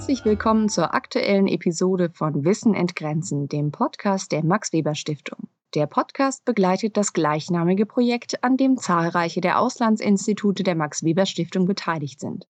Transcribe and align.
Herzlich 0.00 0.24
willkommen 0.24 0.70
zur 0.70 0.94
aktuellen 0.94 1.46
Episode 1.46 2.08
von 2.08 2.42
Wissen 2.46 2.72
entgrenzen, 2.72 3.48
dem 3.48 3.70
Podcast 3.70 4.32
der 4.32 4.42
Max 4.42 4.72
Weber 4.72 4.94
Stiftung. 4.94 5.50
Der 5.74 5.86
Podcast 5.86 6.46
begleitet 6.46 6.96
das 6.96 7.12
gleichnamige 7.12 7.84
Projekt, 7.84 8.42
an 8.42 8.56
dem 8.56 8.78
zahlreiche 8.78 9.42
der 9.42 9.60
Auslandsinstitute 9.60 10.62
der 10.62 10.74
Max 10.74 11.04
Weber 11.04 11.26
Stiftung 11.26 11.66
beteiligt 11.66 12.18
sind. 12.18 12.48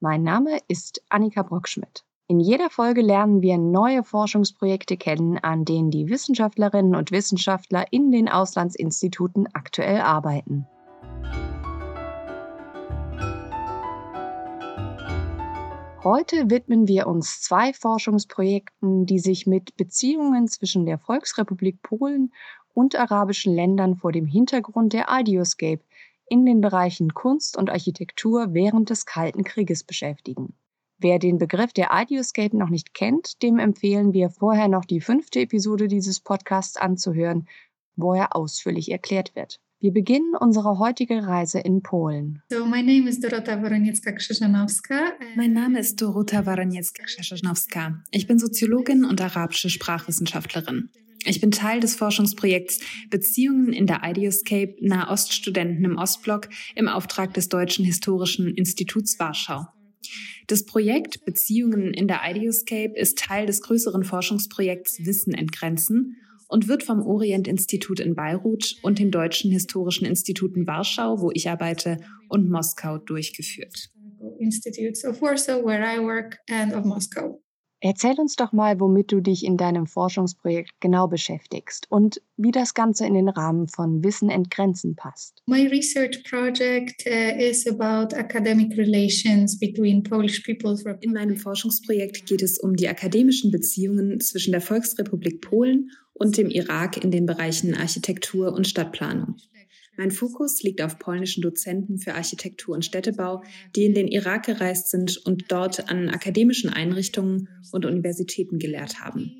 Mein 0.00 0.22
Name 0.22 0.60
ist 0.66 1.02
Annika 1.10 1.42
Brockschmidt. 1.42 2.06
In 2.26 2.40
jeder 2.40 2.70
Folge 2.70 3.02
lernen 3.02 3.42
wir 3.42 3.58
neue 3.58 4.02
Forschungsprojekte 4.02 4.96
kennen, 4.96 5.36
an 5.36 5.66
denen 5.66 5.90
die 5.90 6.08
Wissenschaftlerinnen 6.08 6.94
und 6.94 7.12
Wissenschaftler 7.12 7.84
in 7.90 8.10
den 8.10 8.30
Auslandsinstituten 8.30 9.46
aktuell 9.52 10.00
arbeiten. 10.00 10.66
Heute 16.04 16.48
widmen 16.48 16.86
wir 16.86 17.08
uns 17.08 17.40
zwei 17.40 17.72
Forschungsprojekten, 17.72 19.04
die 19.04 19.18
sich 19.18 19.48
mit 19.48 19.76
Beziehungen 19.76 20.46
zwischen 20.46 20.86
der 20.86 20.96
Volksrepublik 20.96 21.82
Polen 21.82 22.32
und 22.72 22.94
arabischen 22.94 23.52
Ländern 23.52 23.96
vor 23.96 24.12
dem 24.12 24.24
Hintergrund 24.24 24.92
der 24.92 25.06
Ideoscape 25.10 25.82
in 26.28 26.46
den 26.46 26.60
Bereichen 26.60 27.14
Kunst 27.14 27.56
und 27.56 27.68
Architektur 27.68 28.54
während 28.54 28.90
des 28.90 29.06
Kalten 29.06 29.42
Krieges 29.42 29.82
beschäftigen. 29.82 30.54
Wer 30.98 31.18
den 31.18 31.38
Begriff 31.38 31.72
der 31.72 31.88
Ideoscape 31.92 32.56
noch 32.56 32.70
nicht 32.70 32.94
kennt, 32.94 33.42
dem 33.42 33.58
empfehlen 33.58 34.12
wir 34.12 34.30
vorher 34.30 34.68
noch 34.68 34.84
die 34.84 35.00
fünfte 35.00 35.40
Episode 35.40 35.88
dieses 35.88 36.20
Podcasts 36.20 36.76
anzuhören, 36.76 37.48
wo 37.96 38.14
er 38.14 38.36
ausführlich 38.36 38.92
erklärt 38.92 39.34
wird. 39.34 39.60
Wir 39.80 39.92
beginnen 39.92 40.34
unsere 40.40 40.80
heutige 40.80 41.24
Reise 41.24 41.60
in 41.60 41.82
Polen. 41.82 42.42
So, 42.50 42.66
my 42.66 42.82
name 42.82 43.08
is 43.08 43.20
Dorota 43.20 43.62
Woroniecka-Krzyżanowska. 43.62 45.12
Mein 45.36 45.52
Name 45.52 45.78
ist 45.78 46.02
Dorota 46.02 46.44
Woroniecka-Krzyżanowska. 46.44 48.02
Ich 48.10 48.26
bin 48.26 48.40
Soziologin 48.40 49.04
und 49.04 49.20
arabische 49.20 49.70
Sprachwissenschaftlerin. 49.70 50.90
Ich 51.24 51.40
bin 51.40 51.52
Teil 51.52 51.78
des 51.78 51.94
Forschungsprojekts 51.94 52.80
Beziehungen 53.08 53.72
in 53.72 53.86
der 53.86 54.00
Ideoscape 54.02 54.74
Nahoststudenten 54.80 55.84
im 55.84 55.96
Ostblock 55.96 56.48
im 56.74 56.88
Auftrag 56.88 57.34
des 57.34 57.48
Deutschen 57.48 57.84
Historischen 57.84 58.52
Instituts 58.56 59.20
Warschau. 59.20 59.68
Das 60.48 60.64
Projekt 60.64 61.24
Beziehungen 61.24 61.94
in 61.94 62.08
der 62.08 62.22
Ideoscape 62.28 62.94
ist 62.96 63.18
Teil 63.18 63.46
des 63.46 63.62
größeren 63.62 64.02
Forschungsprojekts 64.02 65.06
Wissen 65.06 65.34
entgrenzen 65.34 66.16
und 66.48 66.66
wird 66.66 66.82
vom 66.82 67.00
Orient-Institut 67.00 68.00
in 68.00 68.14
Beirut 68.14 68.76
und 68.82 68.98
den 68.98 69.10
Deutschen 69.10 69.52
Historischen 69.52 70.06
Instituten 70.06 70.66
Warschau, 70.66 71.20
wo 71.20 71.30
ich 71.32 71.48
arbeite, 71.48 71.98
und 72.28 72.50
Moskau 72.50 72.98
durchgeführt. 72.98 73.90
Institutes 74.40 75.04
of 75.04 75.22
Warsaw, 75.22 75.64
where 75.64 75.84
I 75.84 76.00
work, 76.00 76.38
and 76.50 76.74
of 76.74 76.84
Moscow. 76.84 77.40
Erzähl 77.80 78.18
uns 78.18 78.34
doch 78.34 78.52
mal, 78.52 78.80
womit 78.80 79.12
du 79.12 79.20
dich 79.20 79.44
in 79.44 79.56
deinem 79.56 79.86
Forschungsprojekt 79.86 80.72
genau 80.80 81.06
beschäftigst 81.06 81.86
und 81.88 82.20
wie 82.36 82.50
das 82.50 82.74
Ganze 82.74 83.06
in 83.06 83.14
den 83.14 83.28
Rahmen 83.28 83.68
von 83.68 84.02
Wissen 84.02 84.30
entgrenzen 84.30 84.96
passt. 84.96 85.42
My 85.46 85.68
research 85.68 86.24
project 86.24 87.06
uh, 87.06 87.40
is 87.40 87.68
about 87.68 88.16
academic 88.16 88.76
relations 88.76 89.56
between 89.56 90.02
Polish 90.02 90.42
people. 90.42 90.76
In 91.02 91.12
meinem 91.12 91.36
Forschungsprojekt 91.36 92.26
geht 92.26 92.42
es 92.42 92.58
um 92.58 92.74
die 92.74 92.88
akademischen 92.88 93.52
Beziehungen 93.52 94.18
zwischen 94.18 94.50
der 94.50 94.60
Volksrepublik 94.60 95.40
Polen 95.40 95.92
und 96.18 96.36
dem 96.36 96.50
Irak 96.50 97.02
in 97.02 97.10
den 97.10 97.26
Bereichen 97.26 97.74
Architektur 97.74 98.52
und 98.52 98.66
Stadtplanung. 98.66 99.36
Mein 99.96 100.10
Fokus 100.12 100.62
liegt 100.62 100.80
auf 100.80 100.98
polnischen 101.00 101.42
Dozenten 101.42 101.98
für 101.98 102.14
Architektur 102.14 102.74
und 102.76 102.84
Städtebau, 102.84 103.42
die 103.74 103.84
in 103.84 103.94
den 103.94 104.06
Irak 104.06 104.46
gereist 104.46 104.90
sind 104.90 105.16
und 105.26 105.46
dort 105.48 105.90
an 105.90 106.08
akademischen 106.08 106.70
Einrichtungen 106.70 107.48
und 107.72 107.84
Universitäten 107.84 108.58
gelehrt 108.58 109.00
haben. 109.00 109.32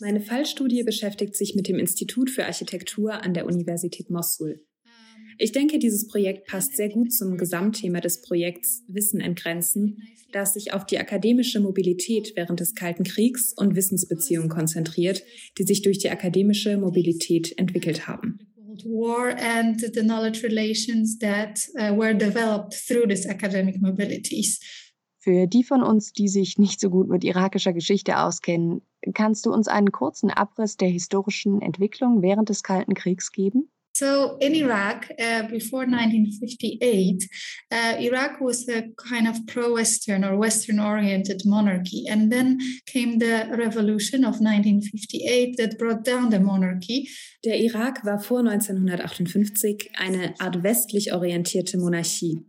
Meine 0.00 0.20
Fallstudie 0.20 0.84
beschäftigt 0.84 1.36
sich 1.36 1.54
mit 1.56 1.66
dem 1.66 1.78
Institut 1.78 2.30
für 2.30 2.46
Architektur 2.46 3.22
an 3.22 3.34
der 3.34 3.46
Universität 3.46 4.10
Mosul. 4.10 4.64
Ich 5.42 5.52
denke, 5.52 5.78
dieses 5.78 6.06
Projekt 6.06 6.46
passt 6.46 6.76
sehr 6.76 6.90
gut 6.90 7.14
zum 7.14 7.38
Gesamtthema 7.38 8.00
des 8.00 8.20
Projekts 8.20 8.84
Wissen 8.88 9.22
entgrenzen, 9.22 10.02
da 10.32 10.42
es 10.42 10.52
sich 10.52 10.74
auf 10.74 10.84
die 10.84 10.98
akademische 10.98 11.60
Mobilität 11.60 12.34
während 12.36 12.60
des 12.60 12.74
Kalten 12.74 13.04
Kriegs 13.04 13.54
und 13.56 13.74
Wissensbeziehungen 13.74 14.50
konzentriert, 14.50 15.22
die 15.56 15.62
sich 15.62 15.80
durch 15.80 15.96
die 15.96 16.10
akademische 16.10 16.76
Mobilität 16.76 17.56
entwickelt 17.56 18.06
haben. 18.06 18.38
War 18.84 19.34
and 19.38 19.80
the 19.80 20.02
knowledge 20.02 20.42
relations 20.42 21.18
that 21.20 21.66
uh, 21.74 21.98
were 21.98 22.14
developed 22.14 22.74
through 22.74 23.08
these 23.08 23.26
academic 23.26 23.80
mobilities. 23.80 24.60
Für 25.20 25.46
die 25.46 25.64
von 25.64 25.82
uns, 25.82 26.12
die 26.12 26.28
sich 26.28 26.58
nicht 26.58 26.80
so 26.80 26.90
gut 26.90 27.08
mit 27.08 27.24
irakischer 27.24 27.72
Geschichte 27.72 28.18
auskennen, 28.18 28.82
kannst 29.14 29.46
du 29.46 29.52
uns 29.54 29.68
einen 29.68 29.90
kurzen 29.90 30.30
Abriss 30.30 30.76
der 30.76 30.88
historischen 30.88 31.62
Entwicklung 31.62 32.20
während 32.20 32.50
des 32.50 32.62
Kalten 32.62 32.92
Kriegs 32.92 33.32
geben? 33.32 33.70
So 33.92 34.36
in 34.40 34.54
Iraq, 34.54 35.10
uh, 35.18 35.42
before 35.48 35.84
1958, 35.84 37.28
uh, 37.72 37.96
Iraq 37.98 38.40
was 38.40 38.68
a 38.68 38.84
kind 38.96 39.26
of 39.28 39.46
pro-Western 39.46 40.24
or 40.24 40.38
Western-oriented 40.38 41.42
monarchy, 41.44 42.06
and 42.08 42.32
then 42.32 42.58
came 42.86 43.18
the 43.18 43.48
revolution 43.50 44.24
of 44.24 44.40
1958 44.40 45.56
that 45.58 45.78
brought 45.78 46.04
down 46.04 46.30
the 46.30 46.40
monarchy. 46.40 47.08
Der 47.44 47.58
Irak 47.58 48.04
war 48.04 48.20
vor 48.20 48.40
1958 48.40 49.90
eine 49.96 50.34
Art 50.38 50.62
westlich 50.62 51.12
orientierte 51.12 51.78
Monarchie. 51.78 52.46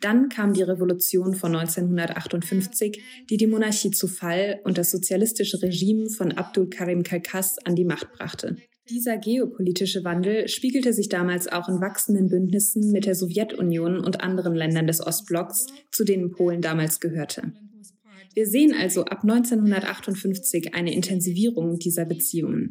Dann 0.00 0.28
kam 0.28 0.52
die 0.52 0.62
Revolution 0.62 1.34
von 1.34 1.54
1958, 1.54 3.02
die 3.30 3.36
die 3.36 3.46
Monarchie 3.46 3.90
zu 3.90 4.08
Fall 4.08 4.60
und 4.64 4.78
das 4.78 4.90
sozialistische 4.90 5.62
Regime 5.62 6.10
von 6.10 6.32
Abdul 6.32 6.68
Karim 6.68 7.02
Kalkas 7.02 7.58
an 7.64 7.76
die 7.76 7.84
Macht 7.84 8.12
brachte. 8.12 8.56
Dieser 8.90 9.16
geopolitische 9.16 10.04
Wandel 10.04 10.48
spiegelte 10.48 10.92
sich 10.92 11.08
damals 11.08 11.46
auch 11.46 11.68
in 11.68 11.80
wachsenden 11.80 12.28
Bündnissen 12.28 12.90
mit 12.90 13.06
der 13.06 13.14
Sowjetunion 13.14 14.00
und 14.00 14.22
anderen 14.22 14.54
Ländern 14.54 14.86
des 14.86 15.00
Ostblocks, 15.06 15.66
zu 15.92 16.04
denen 16.04 16.32
Polen 16.32 16.60
damals 16.60 16.98
gehörte. 16.98 17.52
Wir 18.34 18.46
sehen 18.46 18.74
also 18.74 19.04
ab 19.04 19.22
1958 19.22 20.74
eine 20.74 20.94
Intensivierung 20.94 21.78
dieser 21.78 22.06
Beziehungen. 22.06 22.70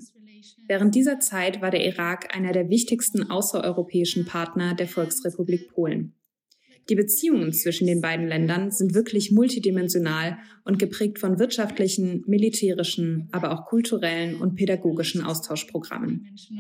Während 0.68 0.96
dieser 0.96 1.20
Zeit 1.20 1.62
war 1.62 1.72
der 1.72 1.86
Irak 1.86 2.36
einer 2.36 2.52
der 2.52 2.70
wichtigsten 2.70 3.30
außereuropäischen 3.30 4.26
Partner 4.26 4.74
der 4.74 4.88
Volksrepublik 4.88 5.70
Polen. 5.70 6.14
Die 6.90 6.96
Beziehungen 6.96 7.54
zwischen 7.54 7.88
den 7.88 8.02
beiden 8.02 8.28
Ländern 8.28 8.72
sind 8.72 8.94
wirklich 8.94 9.32
multidimensional 9.32 10.38
und 10.64 10.80
geprägt 10.80 11.20
von 11.20 11.40
wirtschaftlichen, 11.40 12.24
militärischen, 12.28 13.30
aber 13.32 13.52
auch 13.52 13.66
kulturellen 13.66 14.36
und 14.36 14.56
pädagogischen 14.56 15.24
Austauschprogrammen. 15.24 16.28
Also 16.32 16.54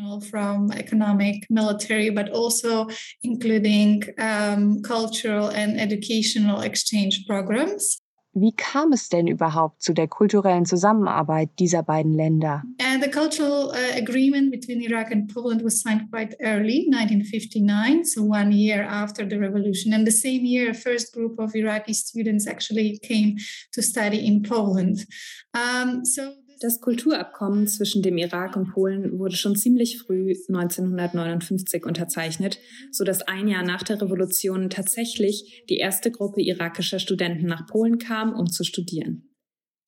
exchange 6.62 7.24
programs. 7.28 8.00
Wie 8.34 8.53
kam 8.56 8.94
es 8.94 9.09
denn 9.09 9.28
überhaupt 9.28 9.84
zu 9.84 9.94
der 9.94 10.08
kulturellen 10.08 10.66
Zusammenarbeit 10.66 11.50
dieser 11.59 11.84
beiden 11.84 12.14
Länder? 12.14 12.64
And 12.80 13.03
the 13.03 13.09
cultural 13.09 13.72
uh, 13.72 13.97
agreement 13.97 14.52
between 14.52 14.81
Iraq 14.81 15.12
and 15.12 15.34
Poland 15.34 15.64
was 15.64 15.81
signed 15.81 16.09
quite 16.09 16.36
early, 16.40 16.88
1959, 16.90 18.06
so 18.06 18.24
one 18.24 18.53
year 18.53 18.84
after 18.84 19.28
the 19.28 19.38
revolution. 19.38 19.94
And 19.94 20.08
the 20.08 20.12
same 20.12 20.46
year, 20.46 20.72
a 20.72 20.74
first 20.74 21.14
group 21.14 21.40
of 21.40 21.53
Iraqi 21.56 21.94
students 21.94 22.47
actually 22.47 23.00
came 23.00 23.36
to 23.74 23.81
study 23.81 24.25
in 24.25 24.44
Poland. 24.44 25.06
Um, 25.53 26.06
so 26.06 26.34
das 26.61 26.79
Kulturabkommen 26.79 27.67
zwischen 27.67 28.03
dem 28.03 28.19
Irak 28.19 28.55
und 28.55 28.72
Polen 28.72 29.17
wurde 29.17 29.35
schon 29.35 29.55
ziemlich 29.55 29.97
früh 29.97 30.35
1959 30.47 31.85
unterzeichnet, 31.88 32.59
so 32.91 33.03
dass 33.03 33.23
ein 33.23 33.47
Jahr 33.47 33.63
nach 33.63 33.81
der 33.81 33.99
Revolution 33.99 34.69
tatsächlich 34.69 35.66
die 35.69 35.78
erste 35.78 36.11
Gruppe 36.11 36.41
irakischer 36.41 36.99
Studenten 36.99 37.47
nach 37.47 37.66
Polen 37.66 37.97
kam, 37.97 38.34
um 38.34 38.47
zu 38.47 38.63
studieren. 38.63 39.28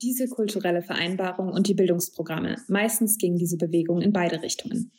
Diese 0.02 0.28
kulturelle 0.28 0.82
Vereinbarung 0.82 1.50
und 1.50 1.68
die 1.68 1.76
Bildungsprogramme, 1.76 2.58
meistens 2.68 3.20
ging 3.20 3.38
diese 3.38 3.58
Bewegung 3.58 4.02
in 4.02 4.12
beide 4.12 4.42
Richtungen. 4.42 4.92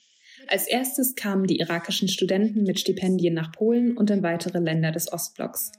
Als 0.46 0.68
erstes 0.68 1.16
kamen 1.16 1.46
die 1.46 1.58
irakischen 1.58 2.06
Studenten 2.06 2.62
mit 2.62 2.78
Stipendien 2.78 3.34
nach 3.34 3.50
Polen 3.50 3.96
und 3.96 4.10
in 4.10 4.22
weitere 4.22 4.60
Länder 4.60 4.92
des 4.92 5.12
Ostblocks. 5.12 5.72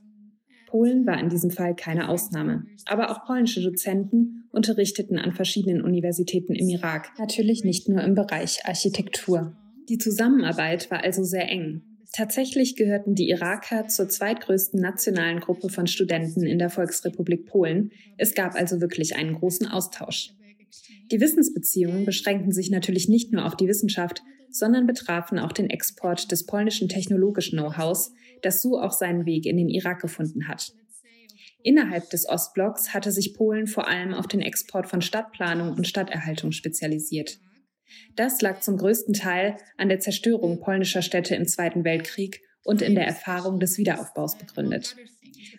Polen 0.68 1.08
war 1.08 1.18
in 1.20 1.30
diesem 1.30 1.52
Fall 1.52 1.74
keine 1.74 2.10
Ausnahme. 2.10 2.66
Aber 2.86 3.10
auch 3.10 3.24
polnische 3.26 3.62
Dozenten 3.62 4.45
unterrichteten 4.56 5.18
an 5.18 5.34
verschiedenen 5.34 5.82
Universitäten 5.82 6.56
im 6.56 6.70
Irak, 6.70 7.12
natürlich 7.20 7.64
nicht 7.64 7.90
nur 7.90 8.02
im 8.02 8.16
Bereich 8.16 8.66
Architektur. 8.66 9.56
Die 9.90 9.98
Zusammenarbeit 9.98 10.90
war 10.90 11.04
also 11.04 11.24
sehr 11.24 11.50
eng. 11.50 11.84
Tatsächlich 12.14 12.76
gehörten 12.76 13.14
die 13.14 13.30
Iraker 13.30 13.88
zur 13.88 14.08
zweitgrößten 14.08 14.80
nationalen 14.80 15.42
Gruppe 15.42 15.70
von 15.70 15.86
Studenten 15.86 16.46
in 16.46 16.58
der 16.58 16.70
Volksrepublik 16.70 17.46
Polen. 17.46 17.92
Es 18.18 18.34
gab 18.34 18.56
also 18.56 18.80
wirklich 18.80 19.18
einen 19.18 19.36
großen 19.36 19.68
Austausch. 19.68 20.32
Die 21.12 21.20
Wissensbeziehungen 21.20 22.06
beschränkten 22.06 22.52
sich 22.52 22.72
natürlich 22.72 23.10
nicht 23.10 23.34
nur 23.34 23.46
auf 23.46 23.56
die 23.56 23.68
Wissenschaft, 23.68 24.24
sondern 24.50 24.88
betrafen 24.88 25.40
auch 25.40 25.52
den 25.52 25.70
Export 25.70 26.32
des 26.32 26.46
polnischen 26.46 26.88
technologischen 26.88 27.60
Know-hows, 27.60 28.14
das 28.42 28.62
so 28.62 28.80
auch 28.80 28.94
seinen 28.94 29.26
Weg 29.26 29.46
in 29.46 29.58
den 29.58 29.70
Irak 29.70 30.02
gefunden 30.02 30.48
hat. 30.48 30.74
Innerhalb 31.66 32.12
des 32.12 32.30
Ostblocks 32.30 32.94
hatte 32.94 33.12
sich 33.12 33.34
Polen 33.34 33.66
vor 33.66 33.88
allem 33.88 34.14
auf 34.14 34.28
den 34.28 34.40
Export 34.40 34.86
von 34.88 35.02
Stadtplanung 35.02 35.74
und 35.74 35.88
Stadterhaltung 35.88 36.52
spezialisiert. 36.52 37.40
Das 38.16 38.40
lag 38.40 38.60
zum 38.60 38.78
größten 38.78 39.16
Teil 39.16 39.58
an 39.76 39.90
der 39.90 40.00
Zerstörung 40.00 40.60
polnischer 40.60 41.02
Städte 41.02 41.34
im 41.34 41.48
Zweiten 41.48 41.84
Weltkrieg 41.84 42.44
und 42.66 42.82
in 42.82 42.96
der 42.96 43.06
Erfahrung 43.06 43.60
des 43.60 43.78
Wiederaufbaus 43.78 44.38
begründet. 44.38 44.96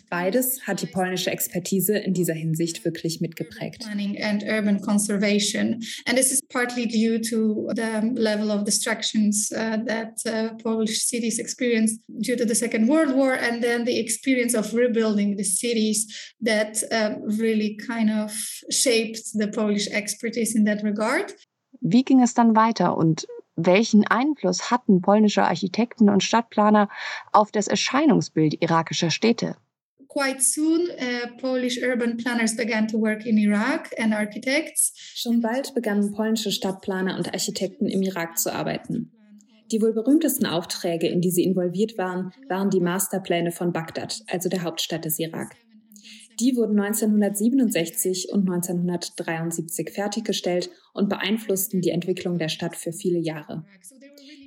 Beides 0.09 0.67
hat 0.67 0.83
die 0.83 0.87
polnische 0.87 1.31
Expertise 1.31 1.97
in 1.97 2.13
dieser 2.13 2.35
Hinsicht 2.35 2.85
wirklich 2.85 3.21
mitgeprägt. 3.21 3.81
Planning 3.81 4.21
and 4.23 4.45
urban 4.45 4.81
conservation. 4.81 5.83
And 6.07 6.17
this 6.17 6.31
is 6.31 6.43
partly 6.43 6.87
due 6.87 7.19
to 7.21 7.69
the 7.75 8.13
level 8.15 8.51
of 8.51 8.65
destructions 8.65 9.51
uh, 9.53 9.79
that 9.87 10.21
uh, 10.27 10.55
Polish 10.63 11.07
cities 11.07 11.39
experienced 11.39 12.01
due 12.09 12.37
to 12.37 12.47
the 12.47 12.55
Second 12.55 12.89
World 12.89 13.15
War 13.15 13.35
and 13.35 13.63
then 13.63 13.85
the 13.85 13.99
experience 13.99 14.55
of 14.55 14.73
rebuilding 14.75 15.37
the 15.37 15.45
cities 15.45 16.07
that 16.41 16.83
uh, 16.93 17.17
really 17.39 17.77
kind 17.87 18.11
of 18.11 18.33
shaped 18.71 19.33
the 19.35 19.49
Polish 19.49 19.89
expertise 19.91 20.55
in 20.55 20.65
that 20.65 20.83
regard. 20.83 21.35
Wie 21.81 22.05
ging 22.05 22.23
es 22.23 22.35
dann 22.35 22.57
weiter 22.57 22.97
und 22.97 23.27
welchen 23.57 24.07
Einfluss 24.07 24.71
hatten 24.71 25.01
polnische 25.01 25.43
Architekten 25.43 26.09
und 26.09 26.23
Stadtplaner 26.23 26.89
auf 27.33 27.51
das 27.51 27.69
Erscheinungsbild 27.69 28.63
irakischer 28.63 29.11
Städte? 29.11 29.57
quite 30.17 30.41
soon, 30.41 30.89
uh, 30.99 31.37
Polish 31.39 31.79
urban 31.83 32.17
planners 32.17 32.57
began 32.57 32.89
to 32.89 32.99
work 32.99 33.27
in 33.27 33.37
Iraq 33.37 33.91
and 33.99 34.15
architects. 34.15 34.93
Schon 35.15 35.43
bald 35.43 35.75
begannen 35.75 36.13
polnische 36.13 36.51
Stadtplaner 36.51 37.17
und 37.17 37.33
Architekten 37.35 37.87
im 37.87 38.03
Irak 38.03 38.39
zu 38.39 38.51
arbeiten. 38.51 39.13
Die 39.71 39.83
wohl 39.83 39.93
berühmtesten 39.93 40.47
Aufträge, 40.47 41.09
in 41.09 41.21
die 41.21 41.31
sie 41.31 41.45
involviert 41.45 41.99
waren, 41.99 42.33
waren 42.49 42.71
die 42.71 42.81
Masterpläne 42.81 43.51
von 43.51 43.73
Bagdad, 43.73 44.23
also 44.29 44.49
der 44.49 44.63
Hauptstadt 44.63 45.05
des 45.05 45.19
Irak. 45.19 45.57
Die 46.39 46.55
wurden 46.55 46.79
1967 46.79 48.29
und 48.31 48.41
1973 48.41 49.91
fertiggestellt 49.91 50.71
und 50.93 51.09
beeinflussten 51.09 51.81
die 51.81 51.91
Entwicklung 51.91 52.39
der 52.39 52.49
Stadt 52.49 52.77
für 52.77 52.93
viele 52.93 53.19
Jahre. 53.19 53.65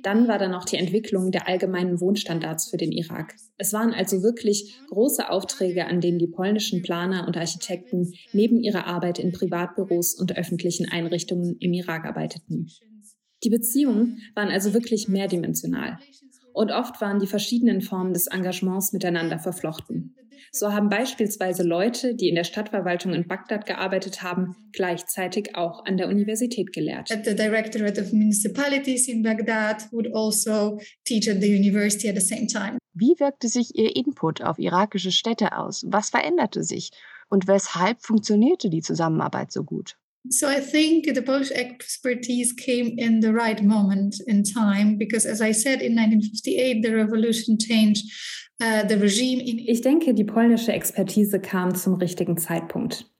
Dann 0.02 0.28
war 0.28 0.38
da 0.38 0.48
noch 0.48 0.64
die 0.64 0.76
Entwicklung 0.76 1.30
der 1.30 1.48
allgemeinen 1.48 2.00
Wohnstandards 2.00 2.70
für 2.70 2.76
den 2.76 2.92
Irak. 2.92 3.34
Es 3.58 3.72
waren 3.72 3.92
also 3.92 4.22
wirklich 4.22 4.78
große 4.88 5.28
Aufträge, 5.28 5.86
an 5.86 6.00
denen 6.00 6.18
die 6.18 6.28
polnischen 6.28 6.82
Planer 6.82 7.26
und 7.26 7.36
Architekten 7.36 8.12
neben 8.32 8.60
ihrer 8.60 8.86
Arbeit 8.86 9.18
in 9.18 9.32
Privatbüros 9.32 10.14
und 10.14 10.36
öffentlichen 10.36 10.88
Einrichtungen 10.88 11.56
im 11.58 11.72
Irak 11.72 12.06
arbeiteten. 12.06 12.68
Die 13.42 13.50
Beziehungen 13.50 14.18
waren 14.34 14.48
also 14.48 14.74
wirklich 14.74 15.08
mehrdimensional. 15.08 15.98
Und 16.52 16.72
oft 16.72 17.00
waren 17.00 17.20
die 17.20 17.26
verschiedenen 17.26 17.80
Formen 17.80 18.12
des 18.12 18.26
Engagements 18.26 18.92
miteinander 18.92 19.38
verflochten. 19.38 20.14
So 20.52 20.72
haben 20.72 20.88
beispielsweise 20.88 21.62
Leute, 21.62 22.14
die 22.14 22.28
in 22.28 22.34
der 22.34 22.44
Stadtverwaltung 22.44 23.14
in 23.14 23.26
Bagdad 23.26 23.66
gearbeitet 23.66 24.22
haben, 24.22 24.56
gleichzeitig 24.72 25.56
auch 25.56 25.84
an 25.84 25.96
der 25.96 26.08
Universität 26.08 26.72
gelehrt. 26.72 27.10
At 27.10 27.24
the 27.24 27.34
Directorate 27.34 28.00
of 28.00 28.12
Municipalities 28.12 29.08
in 29.08 29.22
Baghdad 29.22 29.90
would 29.92 30.08
also 30.14 30.78
teach 31.04 31.28
at 31.28 31.40
the 31.40 31.48
university 31.48 32.08
at 32.08 32.14
the 32.14 32.26
same 32.26 32.46
time. 32.46 32.78
Wie 32.92 33.14
wirkte 33.18 33.48
sich 33.48 33.76
Ihr 33.76 33.94
Input 33.96 34.42
auf 34.42 34.58
irakische 34.58 35.12
Städte 35.12 35.56
aus? 35.56 35.84
Was 35.86 36.10
veränderte 36.10 36.64
sich? 36.64 36.90
Und 37.28 37.46
weshalb 37.46 38.02
funktionierte 38.02 38.70
die 38.70 38.82
Zusammenarbeit 38.82 39.52
so 39.52 39.62
gut? 39.62 39.96
So 40.28 40.46
I 40.46 40.60
think 40.60 41.06
the 41.06 41.22
Polish 41.22 41.50
expertise 41.50 42.54
came 42.54 42.98
in 42.98 43.22
the 43.22 43.32
right 43.32 43.62
moment 43.62 44.20
in 44.26 44.44
time 44.44 44.98
because, 44.98 45.24
as 45.24 45.40
I 45.40 45.52
said, 45.52 45.80
in 45.80 45.96
1958 45.96 46.82
the 46.82 46.94
revolution 46.94 47.56
changed 47.56 48.04
In 48.60 49.58
ich 49.66 49.80
denke, 49.80 50.12
die 50.12 50.24
polnische 50.24 50.72
Expertise 50.72 51.40
kam 51.40 51.74
zum 51.74 51.94
richtigen 51.94 52.36
Zeitpunkt. 52.36 53.10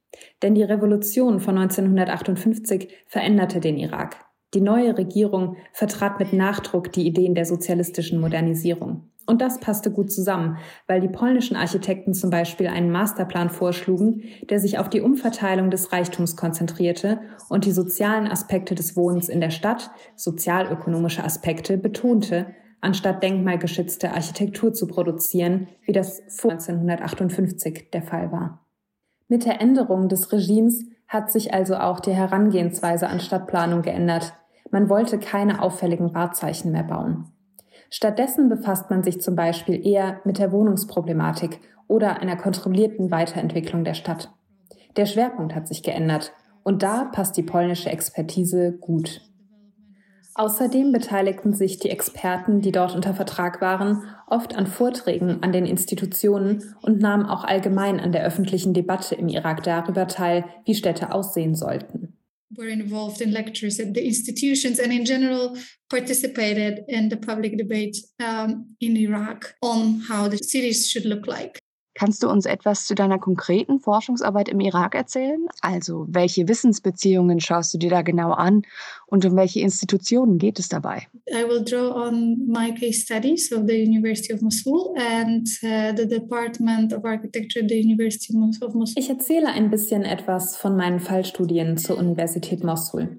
Denn 0.42 0.54
die 0.54 0.62
Revolution 0.62 1.40
von 1.40 1.56
1958 1.56 2.88
veränderte 3.06 3.60
den 3.60 3.78
Irak. 3.78 4.16
Die 4.52 4.60
neue 4.60 4.98
Regierung 4.98 5.56
vertrat 5.72 6.19
mit 6.19 6.32
Nachdruck 6.32 6.92
die 6.92 7.06
Ideen 7.06 7.34
der 7.34 7.46
sozialistischen 7.46 8.20
Modernisierung. 8.20 9.10
Und 9.26 9.40
das 9.40 9.60
passte 9.60 9.92
gut 9.92 10.10
zusammen, 10.10 10.58
weil 10.88 11.00
die 11.00 11.08
polnischen 11.08 11.56
Architekten 11.56 12.14
zum 12.14 12.31
Beispiel 12.31 12.66
einen 12.66 12.90
Masterplan 12.90 13.48
vorschlugen, 13.48 14.25
der 14.50 14.58
sich 14.58 14.78
auf 14.78 14.90
die 14.90 15.00
Umverteilung 15.00 15.70
des 15.70 15.92
Reichtums 15.92 16.37
konzentrierte 16.37 17.20
und 17.48 17.64
die 17.64 17.70
sozialen 17.70 18.26
Aspekte 18.26 18.75
des 18.75 18.96
Wohnens 18.96 19.28
in 19.28 19.40
der 19.40 19.50
Stadt, 19.50 19.90
sozialökonomische 20.16 21.22
Aspekte, 21.22 21.78
betonte, 21.78 22.54
anstatt 22.81 23.23
denkmalgeschützte 23.23 24.12
Architektur 24.12 24.73
zu 24.73 24.87
produzieren, 24.87 25.69
wie 25.85 25.93
das 25.93 26.23
vor 26.29 26.53
1958 26.53 27.91
der 27.91 28.03
Fall 28.03 28.32
war. 28.32 28.65
Mit 29.29 29.44
der 29.44 29.61
Änderung 29.61 30.09
des 30.09 30.32
Regimes 30.32 30.85
hat 31.06 31.31
sich 31.31 31.53
also 31.53 31.77
auch 31.77 32.00
die 32.00 32.12
Herangehensweise 32.12 33.09
an 33.09 33.21
Stadtplanung 33.21 33.82
geändert. 33.82 34.35
Man 34.71 34.88
wollte 34.88 35.19
keine 35.19 35.62
auffälligen 35.62 36.15
Wahrzeichen 36.15 36.73
mehr 36.73 36.85
bauen. 36.85 37.29
Stattdessen 37.91 38.49
befasst 38.49 38.91
man 38.91 39.03
sich 39.03 39.21
zum 39.21 39.35
Beispiel 39.35 39.85
eher 39.85 40.21
mit 40.25 40.38
der 40.38 40.53
Wohnungsproblematik 40.53 41.61
oder 41.88 42.21
einer 42.21 42.37
kontrollierten 42.37 43.11
Weiterentwicklung 43.11 43.83
der 43.83 43.94
Stadt. 43.94 44.33
Der 44.97 45.06
Schwerpunkt 45.06 45.55
hat 45.55 45.67
sich 45.67 45.83
geändert 45.83 46.33
und 46.62 46.83
da 46.83 47.05
passt 47.06 47.37
die 47.37 47.43
polnische 47.43 47.91
Expertise 47.91 48.73
gut. 48.81 49.23
Außerdem 50.35 50.93
beteiligten 50.93 51.55
sich 51.55 51.79
die 51.79 51.91
Experten, 51.91 52.61
die 52.61 52.73
dort 52.73 52.94
unter 52.94 53.15
Vertrag 53.15 53.61
waren, 53.61 54.05
oft 54.27 54.55
an 54.55 54.67
Vorträgen 54.67 55.43
an 55.43 55.53
den 55.53 55.67
Institutionen 55.67 56.75
und 56.82 57.00
nahmen 57.00 57.27
auch 57.27 57.44
allgemein 57.44 58.00
an 58.00 58.12
der 58.12 58.25
öffentlichen 58.25 58.73
Debatte 58.73 59.15
im 59.15 59.29
Irak 59.29 59.62
darüber 59.65 60.06
teil, 60.06 60.44
wie 60.65 60.75
Städte 60.75 61.12
aussehen 61.12 61.55
sollten 61.55 62.17
were 62.61 62.69
involved 62.69 63.21
in 63.21 63.32
lectures 63.32 63.81
at 63.81 63.94
the 63.94 64.06
institutions 64.06 64.79
and 64.79 64.93
in 64.93 65.05
general 65.05 65.56
participated 65.88 66.85
in 66.88 67.09
the 67.09 67.17
public 67.17 67.56
debate 67.56 67.97
um, 68.21 68.76
in 68.81 68.97
Iraq 68.97 69.55
on 69.62 70.00
how 70.00 70.29
the 70.29 70.38
cities 70.38 70.91
should 70.91 71.05
look 71.05 71.26
like. 71.26 71.59
Kannst 72.00 72.23
du 72.23 72.31
uns 72.31 72.47
etwas 72.47 72.87
zu 72.87 72.94
deiner 72.94 73.19
konkreten 73.19 73.79
Forschungsarbeit 73.79 74.49
im 74.49 74.58
Irak 74.61 74.94
erzählen? 74.94 75.47
Also, 75.61 76.06
welche 76.08 76.49
Wissensbeziehungen 76.49 77.41
schaust 77.41 77.75
du 77.75 77.79
dir 77.79 77.91
da 77.91 78.00
genau 78.00 78.31
an 78.31 78.62
und 79.05 79.26
um 79.26 79.37
welche 79.37 79.61
Institutionen 79.61 80.38
geht 80.38 80.58
es 80.58 80.70
dabei? 80.70 81.08
I 81.29 81.47
will 81.47 81.62
draw 81.62 81.94
on 81.94 82.47
my 82.47 82.73
case 82.73 83.02
studies 83.02 83.52
of 83.52 83.64
the 83.67 83.85
University 83.85 84.32
of 84.32 84.41
Mosul 84.41 84.94
and 84.97 85.47
uh, 85.62 85.94
the 85.94 86.08
Department 86.08 86.95
of 86.95 87.04
Architecture 87.04 87.62
at 87.62 87.69
the 87.69 87.78
University 87.78 88.35
of 88.62 88.73
Mosul. 88.73 88.95
Ich 88.97 89.11
erzähle 89.11 89.49
ein 89.49 89.71
bisschen 89.71 90.04
etwas 90.07 90.57
von 90.57 90.78
meinen 90.78 91.00
Fallstudien 91.00 91.76
zur 91.76 91.99
Universität 91.99 92.64
Mosul. 92.64 93.19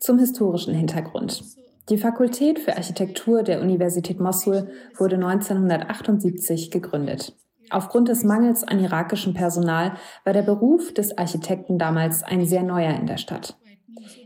Zum 0.00 0.18
historischen 0.18 0.72
Hintergrund. 0.72 1.44
Die 1.90 1.98
Fakultät 1.98 2.58
für 2.58 2.74
Architektur 2.74 3.42
der 3.42 3.60
Universität 3.60 4.18
Mosul 4.18 4.70
wurde 4.96 5.16
1978 5.16 6.70
gegründet. 6.70 7.34
Aufgrund 7.70 8.08
des 8.08 8.24
Mangels 8.24 8.64
an 8.64 8.80
irakischem 8.80 9.34
Personal 9.34 9.92
war 10.24 10.32
der 10.32 10.42
Beruf 10.42 10.92
des 10.94 11.16
Architekten 11.18 11.78
damals 11.78 12.22
ein 12.22 12.46
sehr 12.46 12.62
neuer 12.62 12.94
in 12.94 13.06
der 13.06 13.18
Stadt. 13.18 13.56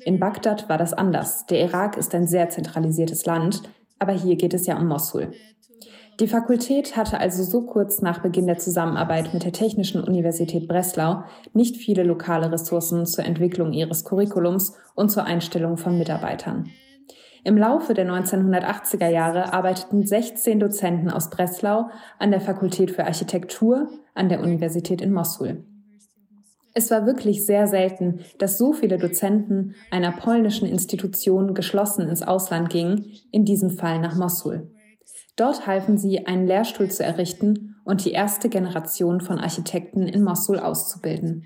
In 0.05 0.19
Bagdad 0.19 0.69
war 0.69 0.79
das 0.79 0.93
anders. 0.93 1.47
Der 1.47 1.61
Irak 1.61 1.97
ist 1.97 2.15
ein 2.15 2.27
sehr 2.27 2.51
zentralisiertes 2.51 3.27
Land, 3.27 3.63
aber 3.99 4.13
hier 4.13 4.37
geht 4.37 4.55
es 4.55 4.67
ja 4.67 4.79
um 4.79 4.87
Mosul. 4.87 5.33
Die 6.21 6.29
Fakultät 6.29 6.97
hatte 6.97 7.19
also 7.19 7.43
so 7.43 7.63
kurz 7.63 8.03
nach 8.03 8.21
Beginn 8.21 8.47
der 8.47 8.59
Zusammenarbeit 8.59 9.33
mit 9.33 9.45
der 9.45 9.53
Technischen 9.53 10.03
Universität 10.05 10.69
Breslau 10.69 11.25
nicht 11.55 11.77
viele 11.77 12.03
lokale 12.03 12.53
Ressourcen 12.53 13.07
zur 13.07 13.25
Entwicklung 13.25 13.73
ihres 13.73 14.05
Curriculums 14.05 14.77
und 14.95 15.11
zur 15.11 15.25
Einstellung 15.25 15.79
von 15.79 15.97
Mitarbeitern. 15.99 16.69
Im 17.45 17.57
Laufe 17.57 17.93
der 17.93 18.07
1980er 18.07 19.09
Jahre 19.09 19.53
arbeiteten 19.53 20.07
16 20.07 20.61
Dozenten 20.61 21.11
aus 21.11 21.29
Breslau 21.29 21.91
an 22.21 22.31
der 22.31 22.41
Fakultät 22.41 22.93
für 22.93 23.05
Architektur 23.05 23.89
an 24.15 24.29
der 24.29 24.41
Universität 24.41 25.01
in 25.01 25.13
Mosul. 25.13 25.65
Es 26.75 26.91
war 26.91 27.05
wirklich 27.05 27.45
sehr 27.45 27.67
selten, 27.67 28.21
dass 28.39 28.59
so 28.59 28.73
viele 28.73 28.97
Dozenten 28.97 29.75
einer 29.91 30.13
polnischen 30.13 30.69
Institution 30.69 31.53
geschlossen 31.53 32.09
ins 32.09 32.23
Ausland 32.23 32.71
gingen, 32.71 33.07
in 33.33 33.45
diesem 33.45 33.71
Fall 33.71 33.99
nach 33.99 34.17
Mosul. 34.17 34.71
Dort 35.37 35.67
halfen 35.67 35.99
sie, 35.99 36.27
einen 36.27 36.47
Lehrstuhl 36.47 36.91
zu 36.91 37.03
errichten 37.03 37.77
und 37.85 38.05
die 38.05 38.13
erste 38.13 38.49
Generation 38.49 39.21
von 39.21 39.39
Architekten 39.39 40.07
in 40.07 40.23
Mosul 40.23 40.61
auszubilden. 40.61 41.45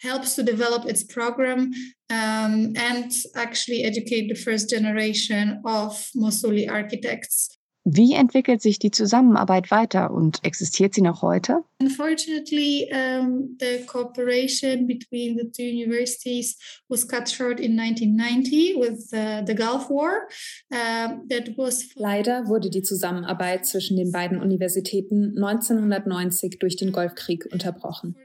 Helps 0.00 0.34
to 0.34 0.42
develop 0.42 0.86
its 0.86 1.02
program 1.02 1.72
um, 2.10 2.72
and 2.76 3.12
actually 3.34 3.84
educate 3.84 4.28
the 4.28 4.34
first 4.34 4.68
generation 4.68 5.62
of 5.64 5.92
Mosuli 6.16 6.70
architects. 6.70 7.56
Wie 7.86 8.14
entwickelt 8.14 8.62
sich 8.62 8.78
die 8.78 8.90
Zusammenarbeit 8.90 9.70
weiter 9.70 10.10
und 10.10 10.42
existiert 10.42 10.94
sie 10.94 11.02
noch 11.02 11.20
heute? 11.20 11.64
Unfortunately, 11.82 12.90
um, 12.90 13.58
the 13.60 13.84
cooperation 13.86 14.86
between 14.86 15.36
the 15.36 15.50
two 15.50 15.62
universities 15.62 16.56
was 16.88 17.06
cut 17.06 17.28
short 17.28 17.60
in 17.60 17.78
1990 17.78 18.76
with 18.76 19.12
uh, 19.12 19.44
the 19.46 19.54
Gulf 19.54 19.90
War. 19.90 20.26
Uh, 20.72 21.18
that 21.28 21.58
was 21.58 21.94
Leider 21.94 22.46
wurde 22.48 22.70
die 22.70 22.82
Zusammenarbeit 22.82 23.66
zwischen 23.66 23.98
den 23.98 24.10
beiden 24.12 24.40
Universitäten 24.40 25.36
1990 25.36 26.58
durch 26.58 26.76
den 26.76 26.90
Golfkrieg 26.90 27.46
unterbrochen. 27.52 28.16